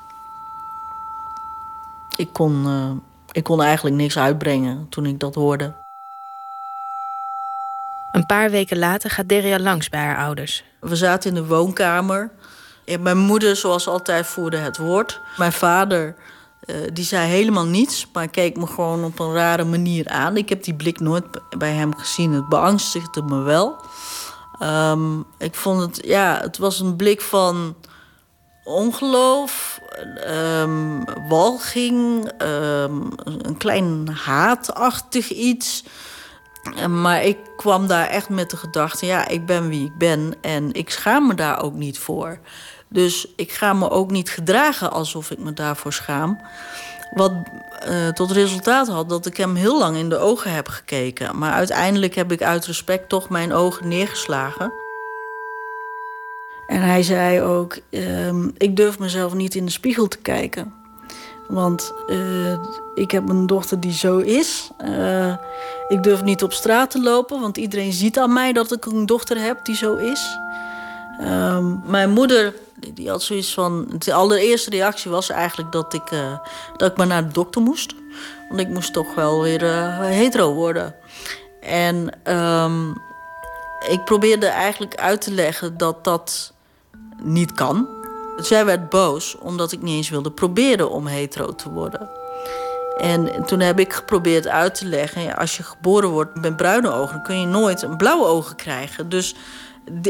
[2.16, 2.92] Ik kon, uh,
[3.32, 5.74] ik kon eigenlijk niks uitbrengen toen ik dat hoorde.
[8.18, 10.64] Een paar weken later gaat Deria langs bij haar ouders.
[10.80, 12.32] We zaten in de woonkamer.
[13.00, 15.22] Mijn moeder, zoals altijd, voerde het woord.
[15.36, 16.16] Mijn vader,
[16.66, 20.38] uh, die zei helemaal niets, maar keek me gewoon op een rare manier aan.
[20.38, 21.26] Ik heb die blik nooit
[21.58, 22.32] bij hem gezien.
[22.32, 23.76] Het beangstigde me wel.
[24.60, 27.76] Um, ik vond het, ja, het was een blik van
[28.64, 29.80] ongeloof,
[30.28, 35.84] um, walging, um, een klein haatachtig iets.
[36.90, 40.74] Maar ik kwam daar echt met de gedachte: ja, ik ben wie ik ben en
[40.74, 42.40] ik schaam me daar ook niet voor.
[42.88, 46.40] Dus ik ga me ook niet gedragen alsof ik me daarvoor schaam.
[47.14, 47.32] Wat
[47.88, 51.38] uh, tot resultaat had dat ik hem heel lang in de ogen heb gekeken.
[51.38, 54.74] Maar uiteindelijk heb ik uit respect toch mijn ogen neergeslagen.
[56.68, 60.74] En hij zei ook: uh, Ik durf mezelf niet in de spiegel te kijken.
[61.48, 62.54] Want uh,
[62.96, 64.70] ik heb een dochter die zo is.
[64.86, 65.36] Uh,
[65.88, 69.06] ik durf niet op straat te lopen, want iedereen ziet aan mij dat ik een
[69.06, 70.38] dochter heb die zo is.
[71.22, 72.54] Uh, mijn moeder,
[72.94, 73.86] die had zoiets van.
[73.98, 76.40] De allereerste reactie was eigenlijk dat ik, uh,
[76.78, 77.94] dat ik maar naar de dokter moest.
[78.50, 79.64] Want ik moest toch wel weer
[80.02, 80.96] hetero worden.
[81.62, 83.02] En um,
[83.88, 86.54] ik probeerde eigenlijk uit te leggen dat dat
[87.22, 87.97] niet kan.
[88.38, 92.10] Zij werd boos omdat ik niet eens wilde proberen om hetero te worden.
[92.98, 97.14] En toen heb ik geprobeerd uit te leggen: als je geboren wordt met bruine ogen,
[97.14, 99.10] dan kun je nooit een blauwe ogen krijgen.
[99.10, 99.36] Dus,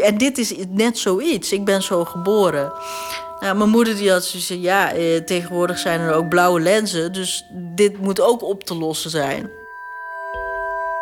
[0.02, 1.52] en dit is net zoiets.
[1.52, 2.72] Ik ben zo geboren.
[3.40, 7.46] Nou, mijn moeder die had zoiets ja, eh, tegenwoordig zijn er ook blauwe lenzen, dus
[7.52, 9.50] dit moet ook op te lossen zijn.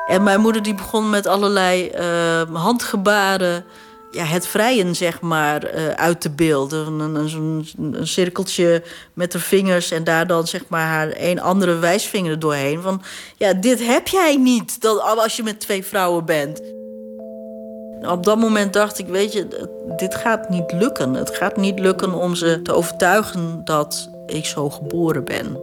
[0.06, 3.66] En mijn moeder die begon met allerlei uh, handgebaren
[4.16, 7.00] ja, het vrijen, zeg maar, uh, uit te beelden.
[7.00, 11.76] Een, een, een, cirkeltje met de vingers en daar dan zeg maar haar een andere
[11.76, 12.82] wijsvinger doorheen.
[12.82, 13.02] Van
[13.38, 16.62] ja, dit heb jij niet dat, als je met twee vrouwen bent.
[18.02, 21.14] Op dat moment dacht ik, weet je, dit gaat niet lukken.
[21.14, 25.60] Het gaat niet lukken om ze te overtuigen dat ik zo geboren ben.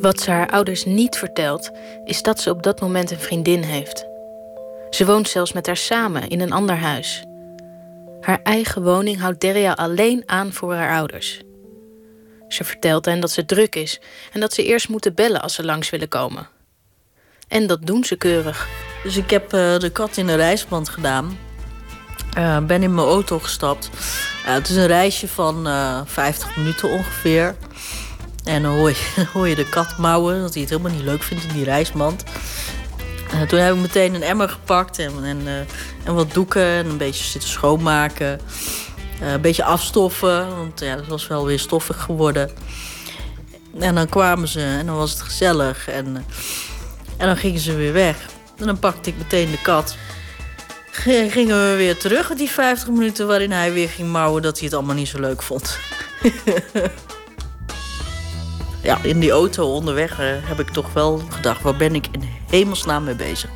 [0.00, 1.70] Wat ze haar ouders niet vertelt,
[2.04, 4.12] is dat ze op dat moment een vriendin heeft.
[4.94, 7.24] Ze woont zelfs met haar samen in een ander huis.
[8.20, 11.40] Haar eigen woning houdt Deria alleen aan voor haar ouders.
[12.48, 14.00] Ze vertelt hen dat ze druk is
[14.32, 16.48] en dat ze eerst moeten bellen als ze langs willen komen.
[17.48, 18.68] En dat doen ze keurig.
[19.02, 21.38] Dus ik heb uh, de kat in een reisband gedaan.
[22.38, 23.90] Uh, ben in mijn auto gestapt.
[24.46, 25.66] Uh, het is een reisje van
[26.06, 27.56] 50 minuten ongeveer.
[28.44, 31.44] En hoor je, hoor je de kat mouwen, dat hij het helemaal niet leuk vindt
[31.44, 32.24] in die reisband.
[33.34, 35.58] Uh, toen heb ik meteen een emmer gepakt en, en, uh,
[36.04, 38.40] en wat doeken en een beetje zitten schoonmaken.
[39.22, 42.50] Uh, een beetje afstoffen, want ja, het was wel weer stoffig geworden.
[43.78, 46.26] En dan kwamen ze en dan was het gezellig en,
[47.16, 48.16] en dan gingen ze weer weg.
[48.58, 49.96] En dan pakte ik meteen de kat.
[50.92, 52.28] g- gingen we weer terug.
[52.34, 55.42] Die 50 minuten waarin hij weer ging mouwen dat hij het allemaal niet zo leuk
[55.42, 55.78] vond.
[58.84, 62.22] ja, in die auto onderweg eh, heb ik toch wel gedacht: waar ben ik in
[62.50, 63.50] hemelsnaam mee bezig?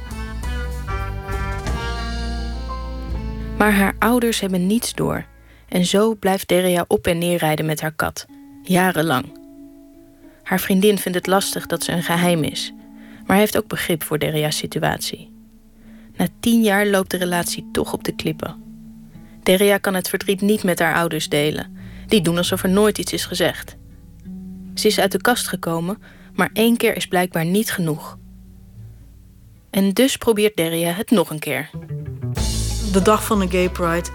[3.59, 5.25] Maar haar ouders hebben niets door.
[5.69, 8.27] En zo blijft Deria op en neer rijden met haar kat.
[8.63, 9.39] Jarenlang.
[10.43, 12.73] Haar vriendin vindt het lastig dat ze een geheim is.
[13.27, 15.33] Maar heeft ook begrip voor Deria's situatie.
[16.17, 18.63] Na tien jaar loopt de relatie toch op de klippen.
[19.43, 21.77] Deria kan het verdriet niet met haar ouders delen.
[22.07, 23.78] Die doen alsof er nooit iets is gezegd.
[24.79, 26.03] Ze is uit de kast gekomen,
[26.35, 28.19] maar één keer is blijkbaar niet genoeg.
[29.71, 31.71] En dus probeert Deria het nog een keer.
[32.93, 34.09] de dag van de Gay Pride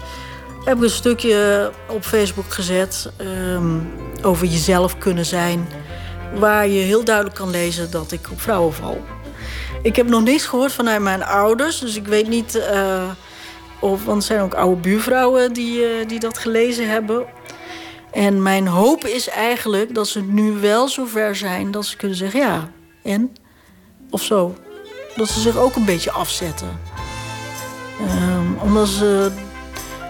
[0.64, 3.78] heb ik een stukje op Facebook gezet ehm,
[4.22, 5.66] over jezelf kunnen zijn.
[6.34, 9.04] Waar je heel duidelijk kan lezen dat ik op vrouwen val.
[9.82, 13.10] Ik heb nog niks gehoord vanuit mijn ouders, dus ik weet niet eh,
[13.80, 14.04] of.
[14.04, 17.26] Want er zijn ook oude buurvrouwen die, eh, die dat gelezen hebben.
[18.14, 22.40] En mijn hoop is eigenlijk dat ze nu wel zover zijn dat ze kunnen zeggen:
[22.40, 22.70] ja,
[23.02, 23.36] en?
[24.10, 24.54] Of zo.
[25.16, 26.80] Dat ze zich ook een beetje afzetten.
[28.00, 29.32] Ehm, omdat ze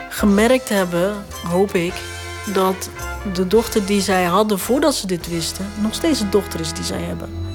[0.09, 1.95] gemerkt hebben, hoop ik,
[2.53, 2.91] dat
[3.33, 6.85] de dochter die zij hadden voordat ze dit wisten, nog steeds de dochter is die
[6.85, 7.54] zij hebben.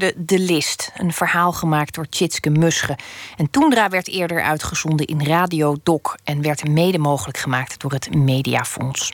[0.00, 2.98] Hoorde De List, een verhaal gemaakt door Tjitske Musche.
[3.36, 6.14] En Toendra werd eerder uitgezonden in Radio Doc...
[6.24, 9.12] en werd mede mogelijk gemaakt door het Mediafonds.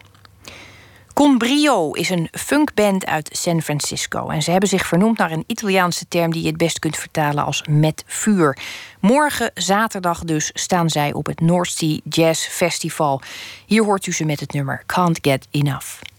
[1.13, 4.29] Con Brio is een funkband uit San Francisco.
[4.29, 6.33] En ze hebben zich vernoemd naar een Italiaanse term...
[6.33, 8.59] die je het best kunt vertalen als met vuur.
[9.01, 13.21] Morgen, zaterdag dus, staan zij op het North Sea Jazz Festival.
[13.67, 16.12] Hier hoort u ze met het nummer Can't Get Enough.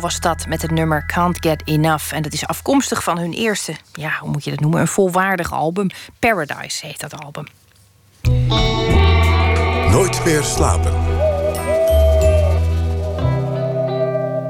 [0.00, 2.12] Was dat met het nummer Can't Get Enough.
[2.12, 5.52] En dat is afkomstig van hun eerste, ja, hoe moet je dat noemen, een volwaardig
[5.52, 5.88] album.
[6.18, 7.46] Paradise heet dat album.
[9.90, 10.92] Nooit meer slapen.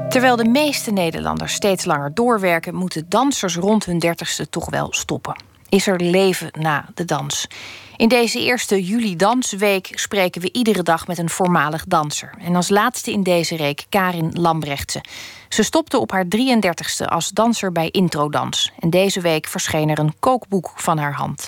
[0.09, 5.35] Terwijl de meeste Nederlanders steeds langer doorwerken, moeten dansers rond hun dertigste toch wel stoppen.
[5.69, 7.47] Is er leven na de dans?
[7.97, 12.33] In deze eerste juli Dansweek spreken we iedere dag met een voormalig danser.
[12.39, 15.03] En als laatste in deze reek Karin Lambrechtse.
[15.49, 18.71] Ze stopte op haar 33ste als danser bij Introdans.
[18.79, 21.47] En deze week verscheen er een kookboek van haar hand.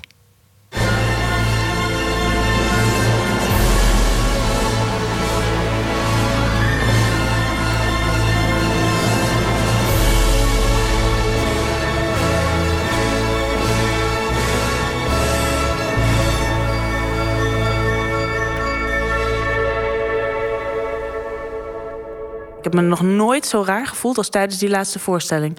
[22.65, 25.57] Heb me nog nooit zo raar gevoeld als tijdens die laatste voorstelling.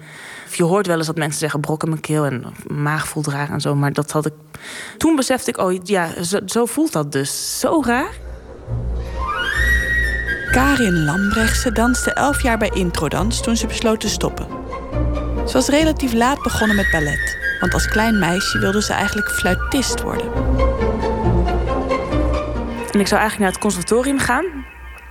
[0.51, 3.49] Je hoort wel eens dat mensen zeggen brok in mijn keel en maag voelt raar
[3.49, 3.75] en zo.
[3.75, 4.33] Maar dat had ik.
[4.97, 7.59] Toen besefte ik, oh ja, zo, zo voelt dat dus.
[7.59, 8.13] Zo raar.
[10.51, 14.47] Karin Lambrechtse danste elf jaar bij Introdans toen ze besloot te stoppen.
[15.47, 17.37] Ze was relatief laat begonnen met ballet.
[17.59, 20.31] Want als klein meisje wilde ze eigenlijk fluitist worden.
[22.91, 24.45] En ik zou eigenlijk naar het conservatorium gaan.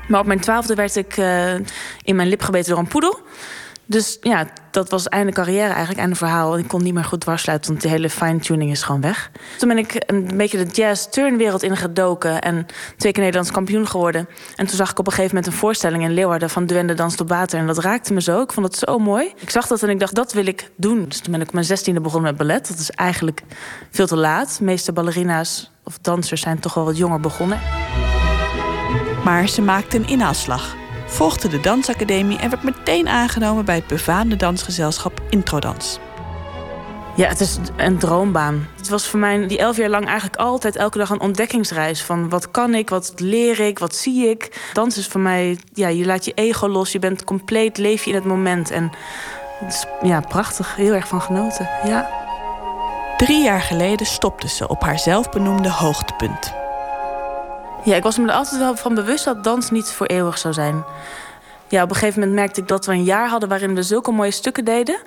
[0.09, 1.55] Maar op mijn twaalfde werd ik eh,
[2.03, 3.21] in mijn lip gebeten door een poedel.
[3.89, 6.59] Dus ja, dat was einde carrière eigenlijk, einde verhaal.
[6.59, 9.31] Ik kon niet meer goed dwarsluiten, want de hele fine-tuning is gewoon weg.
[9.59, 12.41] Toen ben ik een beetje de jazz-turnwereld ingedoken...
[12.41, 12.67] en
[12.97, 14.29] twee keer Nederlands kampioen geworden.
[14.57, 16.51] En toen zag ik op een gegeven moment een voorstelling in Leeuwarden...
[16.51, 17.59] van Duende Dans tot Water.
[17.59, 18.43] En dat raakte me zo.
[18.43, 19.33] Ik vond het zo mooi.
[19.37, 21.05] Ik zag dat en ik dacht, dat wil ik doen.
[21.09, 22.69] Dus toen ben ik op mijn zestiende begonnen met ballet.
[22.69, 23.43] Dat is eigenlijk
[23.91, 24.57] veel te laat.
[24.59, 27.61] De meeste ballerina's of dansers zijn toch wel wat jonger begonnen.
[29.27, 30.77] Maar ze maakte een inhaalslag,
[31.07, 35.99] volgde de dansacademie en werd meteen aangenomen bij het befaamde dansgezelschap Introdans.
[37.17, 38.69] Ja, het is een droombaan.
[38.77, 42.03] Het was voor mij die elf jaar lang eigenlijk altijd elke dag een ontdekkingsreis.
[42.03, 44.71] Van wat kan ik, wat leer ik, wat zie ik.
[44.73, 46.93] Dans is voor mij, ja, je laat je ego los.
[46.93, 48.71] Je bent compleet, leef je in het moment.
[48.71, 48.91] En
[49.59, 51.69] het is ja, prachtig, heel erg van genoten.
[51.85, 52.11] Ja.
[53.17, 56.65] Drie jaar geleden stopte ze op haar zelfbenoemde hoogtepunt.
[57.87, 60.55] Ja, ik was me er altijd wel van bewust dat dans niet voor eeuwig zou
[60.55, 60.85] zijn.
[61.69, 64.11] Ja, op een gegeven moment merkte ik dat we een jaar hadden waarin we zulke
[64.11, 64.99] mooie stukken deden.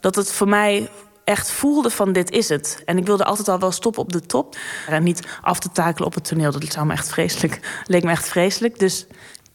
[0.00, 0.90] Dat het voor mij
[1.24, 2.82] echt voelde van dit is het.
[2.84, 4.56] En ik wilde altijd al wel stoppen op de top.
[4.88, 6.52] En niet af te takelen op het toneel.
[6.52, 8.78] Dat zou me echt vreselijk, leek me echt vreselijk.
[8.78, 9.06] Dus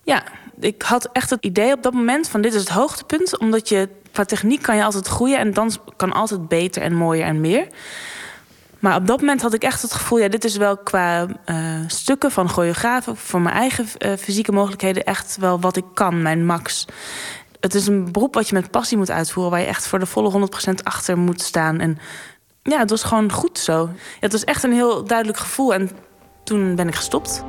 [0.04, 0.24] ja,
[0.60, 3.38] ik had echt het idee op dat moment van dit is het hoogtepunt.
[3.38, 5.38] Omdat je qua techniek kan je altijd groeien.
[5.38, 7.68] En dans kan altijd beter en mooier en meer.
[8.80, 11.56] Maar op dat moment had ik echt het gevoel, ja, dit is wel qua uh,
[11.88, 16.46] stukken van choreografen, voor mijn eigen uh, fysieke mogelijkheden, echt wel wat ik kan, mijn
[16.46, 16.86] max.
[17.60, 20.06] Het is een beroep wat je met passie moet uitvoeren, waar je echt voor de
[20.06, 21.80] volle 100% achter moet staan.
[21.80, 21.98] En
[22.64, 23.90] ja, het was gewoon goed zo.
[24.20, 25.74] Het was echt een heel duidelijk gevoel.
[25.74, 25.90] En
[26.44, 27.44] toen ben ik gestopt.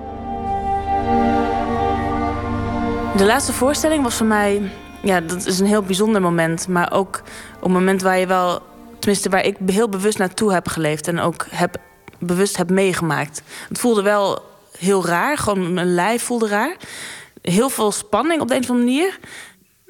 [3.16, 4.70] De laatste voorstelling was voor mij,
[5.02, 6.68] ja, dat is een heel bijzonder moment.
[6.68, 7.22] Maar ook
[7.62, 8.62] een moment waar je wel
[9.00, 11.76] tenminste waar ik heel bewust naartoe heb geleefd en ook heb,
[12.18, 13.42] bewust heb meegemaakt.
[13.68, 14.48] Het voelde wel
[14.78, 16.76] heel raar, gewoon mijn lijf voelde raar.
[17.42, 19.18] Heel veel spanning op de een of andere manier.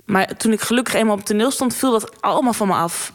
[0.05, 3.12] Maar toen ik gelukkig eenmaal op het toneel stond, viel dat allemaal van me af.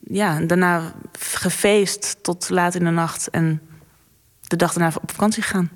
[0.00, 3.62] Ja, daarna gefeest tot laat in de nacht en
[4.40, 5.70] de dag daarna op vakantie gegaan.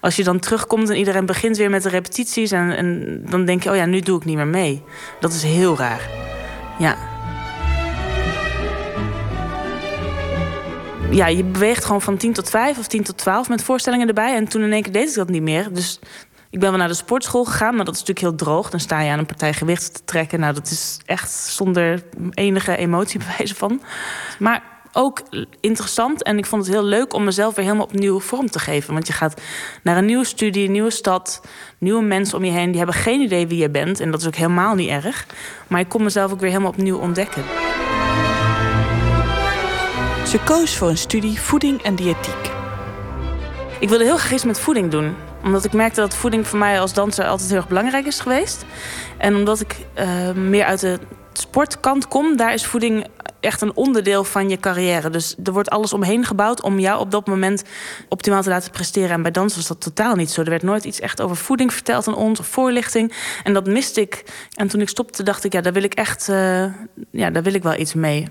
[0.00, 3.62] Als je dan terugkomt en iedereen begint weer met de repetities en, en dan denk
[3.62, 4.82] je, oh ja, nu doe ik niet meer mee.
[5.20, 6.08] Dat is heel raar.
[6.78, 7.11] Ja.
[11.12, 14.34] Ja, je beweegt gewoon van 10 tot 5 of 10 tot 12 met voorstellingen erbij.
[14.34, 15.72] En toen in één keer deed ik dat niet meer.
[15.72, 15.98] Dus
[16.50, 18.70] ik ben wel naar de sportschool gegaan, maar dat is natuurlijk heel droog.
[18.70, 20.40] Dan sta je aan een partij gewicht te trekken.
[20.40, 23.82] Nou, dat is echt zonder enige emotie bewijzen van.
[24.38, 24.62] Maar
[24.92, 25.22] ook
[25.60, 28.94] interessant en ik vond het heel leuk om mezelf weer helemaal opnieuw vorm te geven.
[28.94, 29.40] Want je gaat
[29.82, 31.42] naar een nieuwe studie, een nieuwe stad,
[31.78, 32.68] nieuwe mensen om je heen.
[32.68, 35.26] Die hebben geen idee wie je bent en dat is ook helemaal niet erg.
[35.66, 37.42] Maar ik kon mezelf ook weer helemaal opnieuw ontdekken.
[40.32, 42.50] Ze koos voor een studie voeding en diëtiek.
[43.80, 45.14] Ik wilde heel graag iets met voeding doen.
[45.44, 48.64] Omdat ik merkte dat voeding voor mij als danser altijd heel erg belangrijk is geweest.
[49.18, 50.98] En omdat ik uh, meer uit de
[51.32, 53.06] sportkant kom, daar is voeding
[53.40, 55.10] echt een onderdeel van je carrière.
[55.10, 57.64] Dus er wordt alles omheen gebouwd om jou op dat moment
[58.08, 59.10] optimaal te laten presteren.
[59.10, 60.40] En bij dans was dat totaal niet zo.
[60.42, 63.12] Er werd nooit iets echt over voeding verteld aan ons, of voorlichting.
[63.44, 64.24] En dat miste ik.
[64.54, 66.64] En toen ik stopte, dacht ik, ja, daar wil ik echt, uh,
[67.10, 68.26] ja, daar wil ik wel iets mee.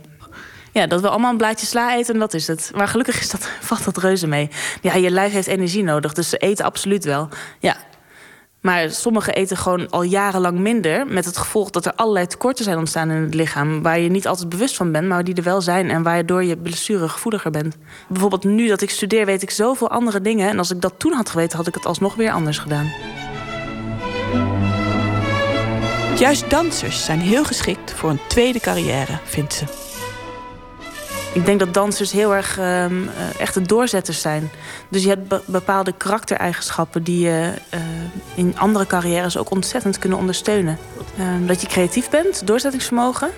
[0.72, 2.72] Ja, dat we allemaal een blaadje sla eten en dat is het.
[2.76, 4.50] Maar gelukkig is dat, valt dat reuze mee.
[4.82, 7.30] Ja, je lijf heeft energie nodig, dus ze eten absoluut wel.
[7.60, 7.78] Ja.
[8.62, 11.08] Maar sommigen eten gewoon al jarenlang minder.
[11.08, 13.82] Met het gevolg dat er allerlei tekorten zijn ontstaan in het lichaam.
[13.82, 15.90] Waar je niet altijd bewust van bent, maar die er wel zijn.
[15.90, 17.78] En waardoor je blessuregevoeliger bent.
[18.08, 20.50] Bijvoorbeeld nu dat ik studeer, weet ik zoveel andere dingen.
[20.50, 22.92] En als ik dat toen had geweten, had ik het alsnog weer anders gedaan.
[26.18, 29.91] Juist dansers zijn heel geschikt voor een tweede carrière, vindt ze.
[31.34, 34.50] Ik denk dat dansers heel erg ehm, eh, echte doorzetters zijn.
[34.90, 37.80] Dus je hebt be- bepaalde karaktereigenschappen die je eh,
[38.36, 40.78] in andere carrières ook ontzettend kunnen ondersteunen.
[41.18, 43.30] Ehm, dat je creatief bent, doorzettingsvermogen,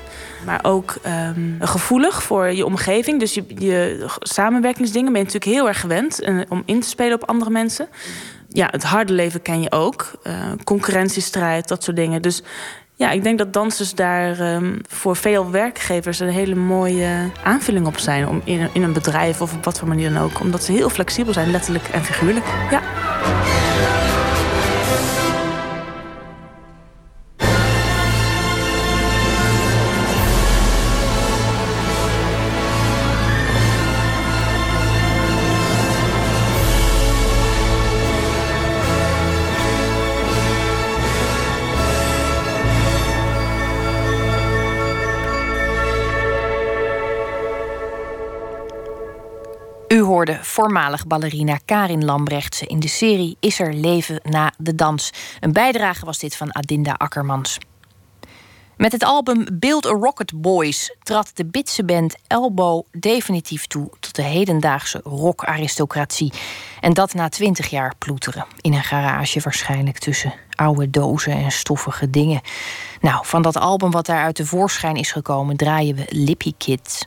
[0.45, 3.19] maar ook ehm, gevoelig voor je omgeving.
[3.19, 7.21] Dus je, je samenwerkingsdingen ben je natuurlijk heel erg gewend eh, om in te spelen
[7.21, 7.87] op andere mensen.
[8.49, 10.11] Ja, het harde leven ken je ook.
[10.63, 12.21] concurrentiestrijd, dat soort dingen.
[12.21, 12.43] Dus
[13.03, 17.97] ja, ik denk dat dansers daar ehm, voor veel werkgevers een hele mooie aanvulling op
[17.97, 18.27] zijn.
[18.27, 20.39] Om in, in een bedrijf of op wat voor manier dan ook.
[20.39, 22.45] Omdat ze heel flexibel zijn, letterlijk en figuurlijk.
[22.71, 22.81] Ja.
[50.23, 55.13] Hoorde voormalig ballerina Karin Lambrechtse in de serie Is er leven na de dans?
[55.39, 57.57] Een bijdrage was dit van Adinda Akkermans.
[58.77, 64.15] Met het album Build a Rocket Boys trad de Bitse band Elbow definitief toe tot
[64.15, 66.33] de hedendaagse rockaristocratie.
[66.79, 68.45] En dat na twintig jaar ploeteren.
[68.61, 72.41] In een garage waarschijnlijk tussen oude dozen en stoffige dingen.
[73.01, 77.05] Nou, van dat album wat daaruit tevoorschijn is gekomen draaien we Lippy Kids.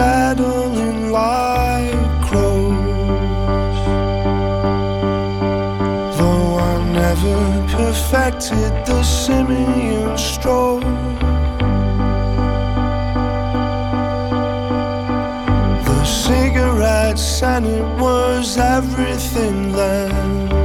[0.00, 1.92] Saddling like
[2.26, 3.80] crows.
[6.16, 7.40] Though I never
[7.76, 10.80] perfected the simian stroll.
[15.88, 20.59] The cigarettes and it was everything then.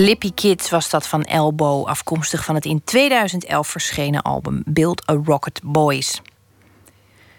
[0.00, 5.20] Lippy Kids was dat van Elbow, afkomstig van het in 2011 verschenen album Build a
[5.24, 6.20] Rocket Boys.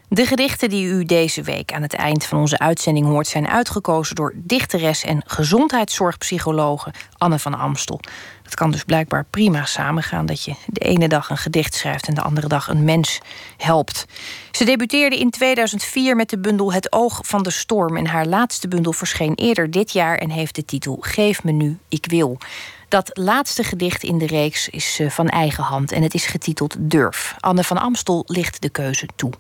[0.08, 4.16] De gedichten die u deze week aan het eind van onze uitzending hoort, zijn uitgekozen
[4.16, 8.00] door dichteres en gezondheidszorgpsychologe Anne van Amstel.
[8.50, 12.14] Het kan dus blijkbaar prima samengaan dat je de ene dag een gedicht schrijft en
[12.14, 13.20] de andere dag een mens
[13.58, 14.06] helpt.
[14.52, 18.68] Ze debuteerde in 2004 met de bundel Het Oog van de Storm en haar laatste
[18.68, 22.38] bundel verscheen eerder dit jaar en heeft de titel Geef me nu, ik wil.
[22.88, 26.76] Dat laatste gedicht in de reeks is eh, van eigen hand en het is getiteld
[26.80, 27.36] Durf.
[27.40, 29.32] Anne van Amstel ligt de keuze toe.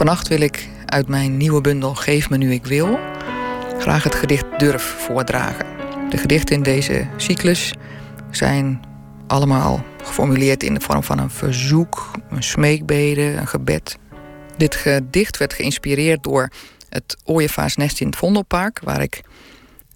[0.00, 2.98] Vannacht wil ik uit mijn nieuwe bundel Geef me nu ik wil
[3.78, 5.66] graag het gedicht Durf voordragen.
[6.10, 7.74] De gedichten in deze cyclus
[8.30, 8.80] zijn
[9.26, 13.98] allemaal geformuleerd in de vorm van een verzoek, een smeekbede, een gebed.
[14.56, 16.50] Dit gedicht werd geïnspireerd door
[16.88, 19.22] het ooievaarsnest in het Vondelpark, waar ik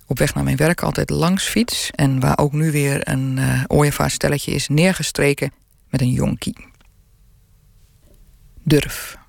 [0.06, 3.62] op weg naar mijn werk altijd langs fiets en waar ook nu weer een uh,
[3.66, 5.52] ooievaarsstelletje is neergestreken
[5.90, 6.66] met een jonkie.
[8.62, 9.22] Durf.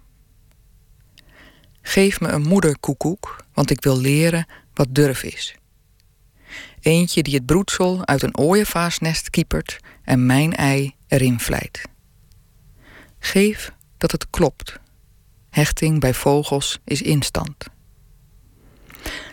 [1.88, 5.56] Geef me een moederkoekoek, want ik wil leren wat durf is.
[6.80, 11.82] Eentje die het broedsel uit een ooievaarsnest kiepert en mijn ei erin vlijt.
[13.20, 14.80] Geef dat het klopt.
[15.50, 17.66] Hechting bij vogels is instant.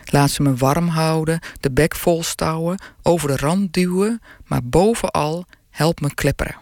[0.05, 5.45] Laat ze me warm houden, de bek vol stouwen, over de rand duwen, maar bovenal
[5.69, 6.57] help me klepperen.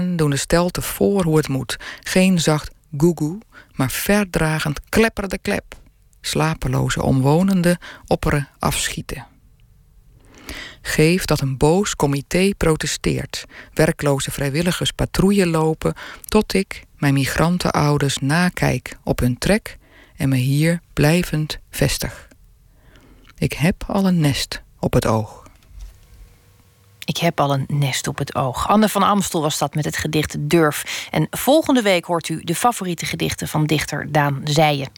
[0.00, 1.76] 24-7 doen de stelten voor hoe het moet.
[2.00, 3.38] Geen zacht goegoe,
[3.72, 5.78] maar verdragend klepper de klep.
[6.20, 9.26] Slapeloze omwonenden opperen afschieten.
[10.82, 13.44] Geef dat een boos comité protesteert,
[13.74, 19.78] werkloze vrijwilligers patrouille lopen, tot ik mijn migrantenouders nakijk op hun trek
[20.16, 22.28] en me hier blijvend vestig.
[23.38, 25.39] Ik heb al een nest op het oog.
[27.10, 28.68] Ik heb al een nest op het oog.
[28.68, 31.08] Anne van Amstel was dat met het gedicht Durf.
[31.10, 34.88] En volgende week hoort u de favoriete gedichten van dichter Daan Zeijen.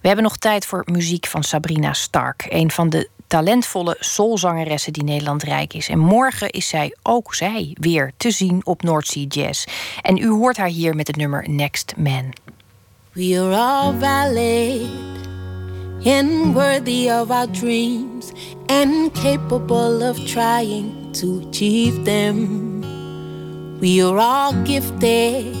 [0.00, 5.04] We hebben nog tijd voor muziek van Sabrina Stark, een van de talentvolle soulzangeressen die
[5.04, 5.88] Nederland rijk is.
[5.88, 9.64] En morgen is zij, ook zij, weer te zien op North Jazz.
[10.02, 12.32] En u hoort haar hier met het nummer Next Man.
[13.12, 15.33] We are all valid
[16.06, 18.32] and worthy of our dreams
[18.68, 23.78] and capable of trying to achieve them.
[23.80, 25.56] We are all gifted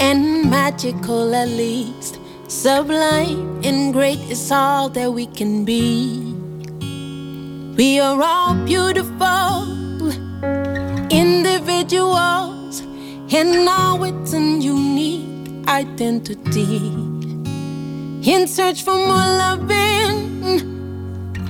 [0.00, 2.18] and magical at least.
[2.48, 6.34] Sublime and great is all that we can be.
[7.76, 9.72] We are all beautiful
[11.10, 12.80] individuals,
[13.32, 17.13] and now it's a unique identity.
[18.26, 20.40] In search for more loving,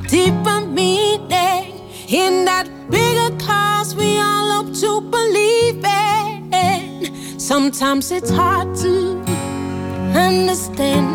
[0.08, 7.38] deeper meaning, in that bigger cause we all hope to believe in.
[7.38, 9.22] Sometimes it's hard to
[10.18, 11.06] understand.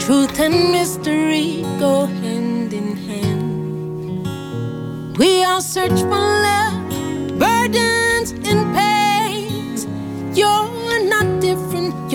[0.00, 4.28] Truth and mystery go hand in hand.
[5.18, 6.88] We all search for love,
[7.36, 8.85] burdens and pains.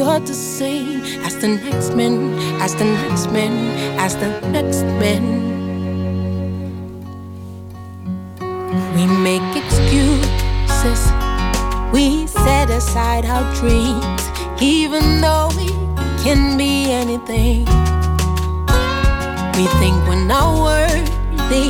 [0.01, 3.53] You're the same as the next man, as the next man,
[3.99, 5.23] as the next man.
[8.95, 11.01] We make excuses,
[11.93, 14.23] we set aside our dreams
[14.59, 15.67] even though we
[16.23, 17.65] can be anything.
[19.57, 21.69] We think we're not worthy.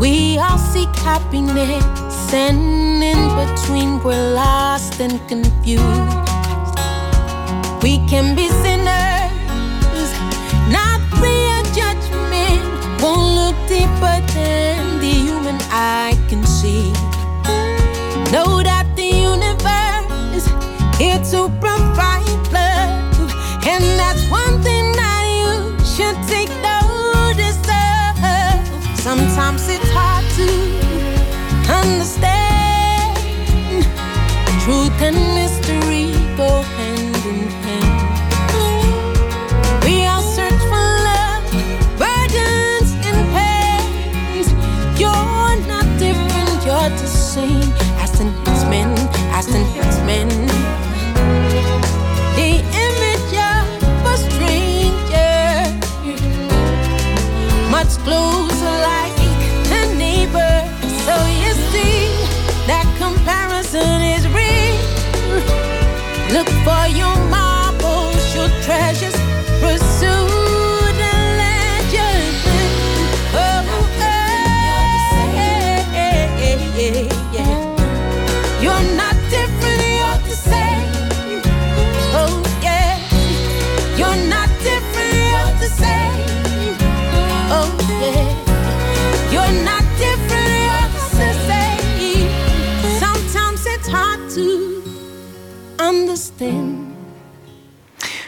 [0.00, 6.33] We all seek happiness, and in between we're lost and confused.
[7.84, 10.10] We can be sinners,
[10.72, 12.64] not of judgment.
[13.02, 16.92] Won't look deeper than the human eye can see.
[18.32, 20.46] Know that the universe is
[20.96, 22.24] here to provide
[22.56, 23.30] love,
[23.66, 28.16] and that's one thing that you should take notice of.
[28.96, 30.48] Sometimes it's hard to
[31.70, 33.12] understand.
[34.64, 36.64] Truth and mystery go
[58.04, 58.43] Blue.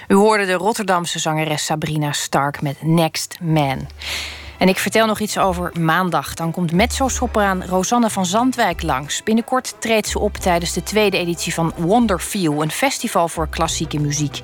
[0.08, 3.88] U hoorde de Rotterdamse zangeres Sabrina Stark met Next Man.
[4.58, 6.34] En ik vertel nog iets over maandag.
[6.34, 9.22] Dan komt mezzo-sopraan Rosanne van Zandwijk langs.
[9.22, 12.62] Binnenkort treedt ze op tijdens de tweede editie van Wonderfeel...
[12.62, 14.40] een festival voor klassieke muziek.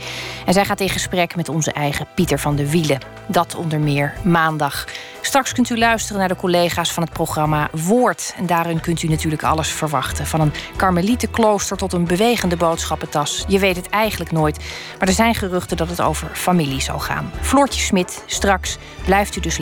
[0.46, 3.00] En zij gaat in gesprek met onze eigen Pieter van de Wielen.
[3.26, 4.86] Dat onder meer maandag.
[5.20, 8.34] Straks kunt u luisteren naar de collega's van het programma Woord.
[8.36, 10.26] En daarin kunt u natuurlijk alles verwachten.
[10.26, 13.44] Van een karmelietenklooster tot een bewegende boodschappentas.
[13.48, 14.58] Je weet het eigenlijk nooit.
[14.98, 17.30] Maar er zijn geruchten dat het over familie zal gaan.
[17.40, 19.58] Floortje Smit, straks blijft u dus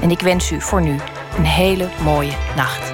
[0.00, 0.98] En ik wens u voor nu
[1.36, 2.90] een hele mooie nacht.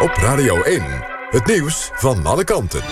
[0.00, 0.82] Op Radio 1,
[1.30, 2.82] het nieuws van alle kanten.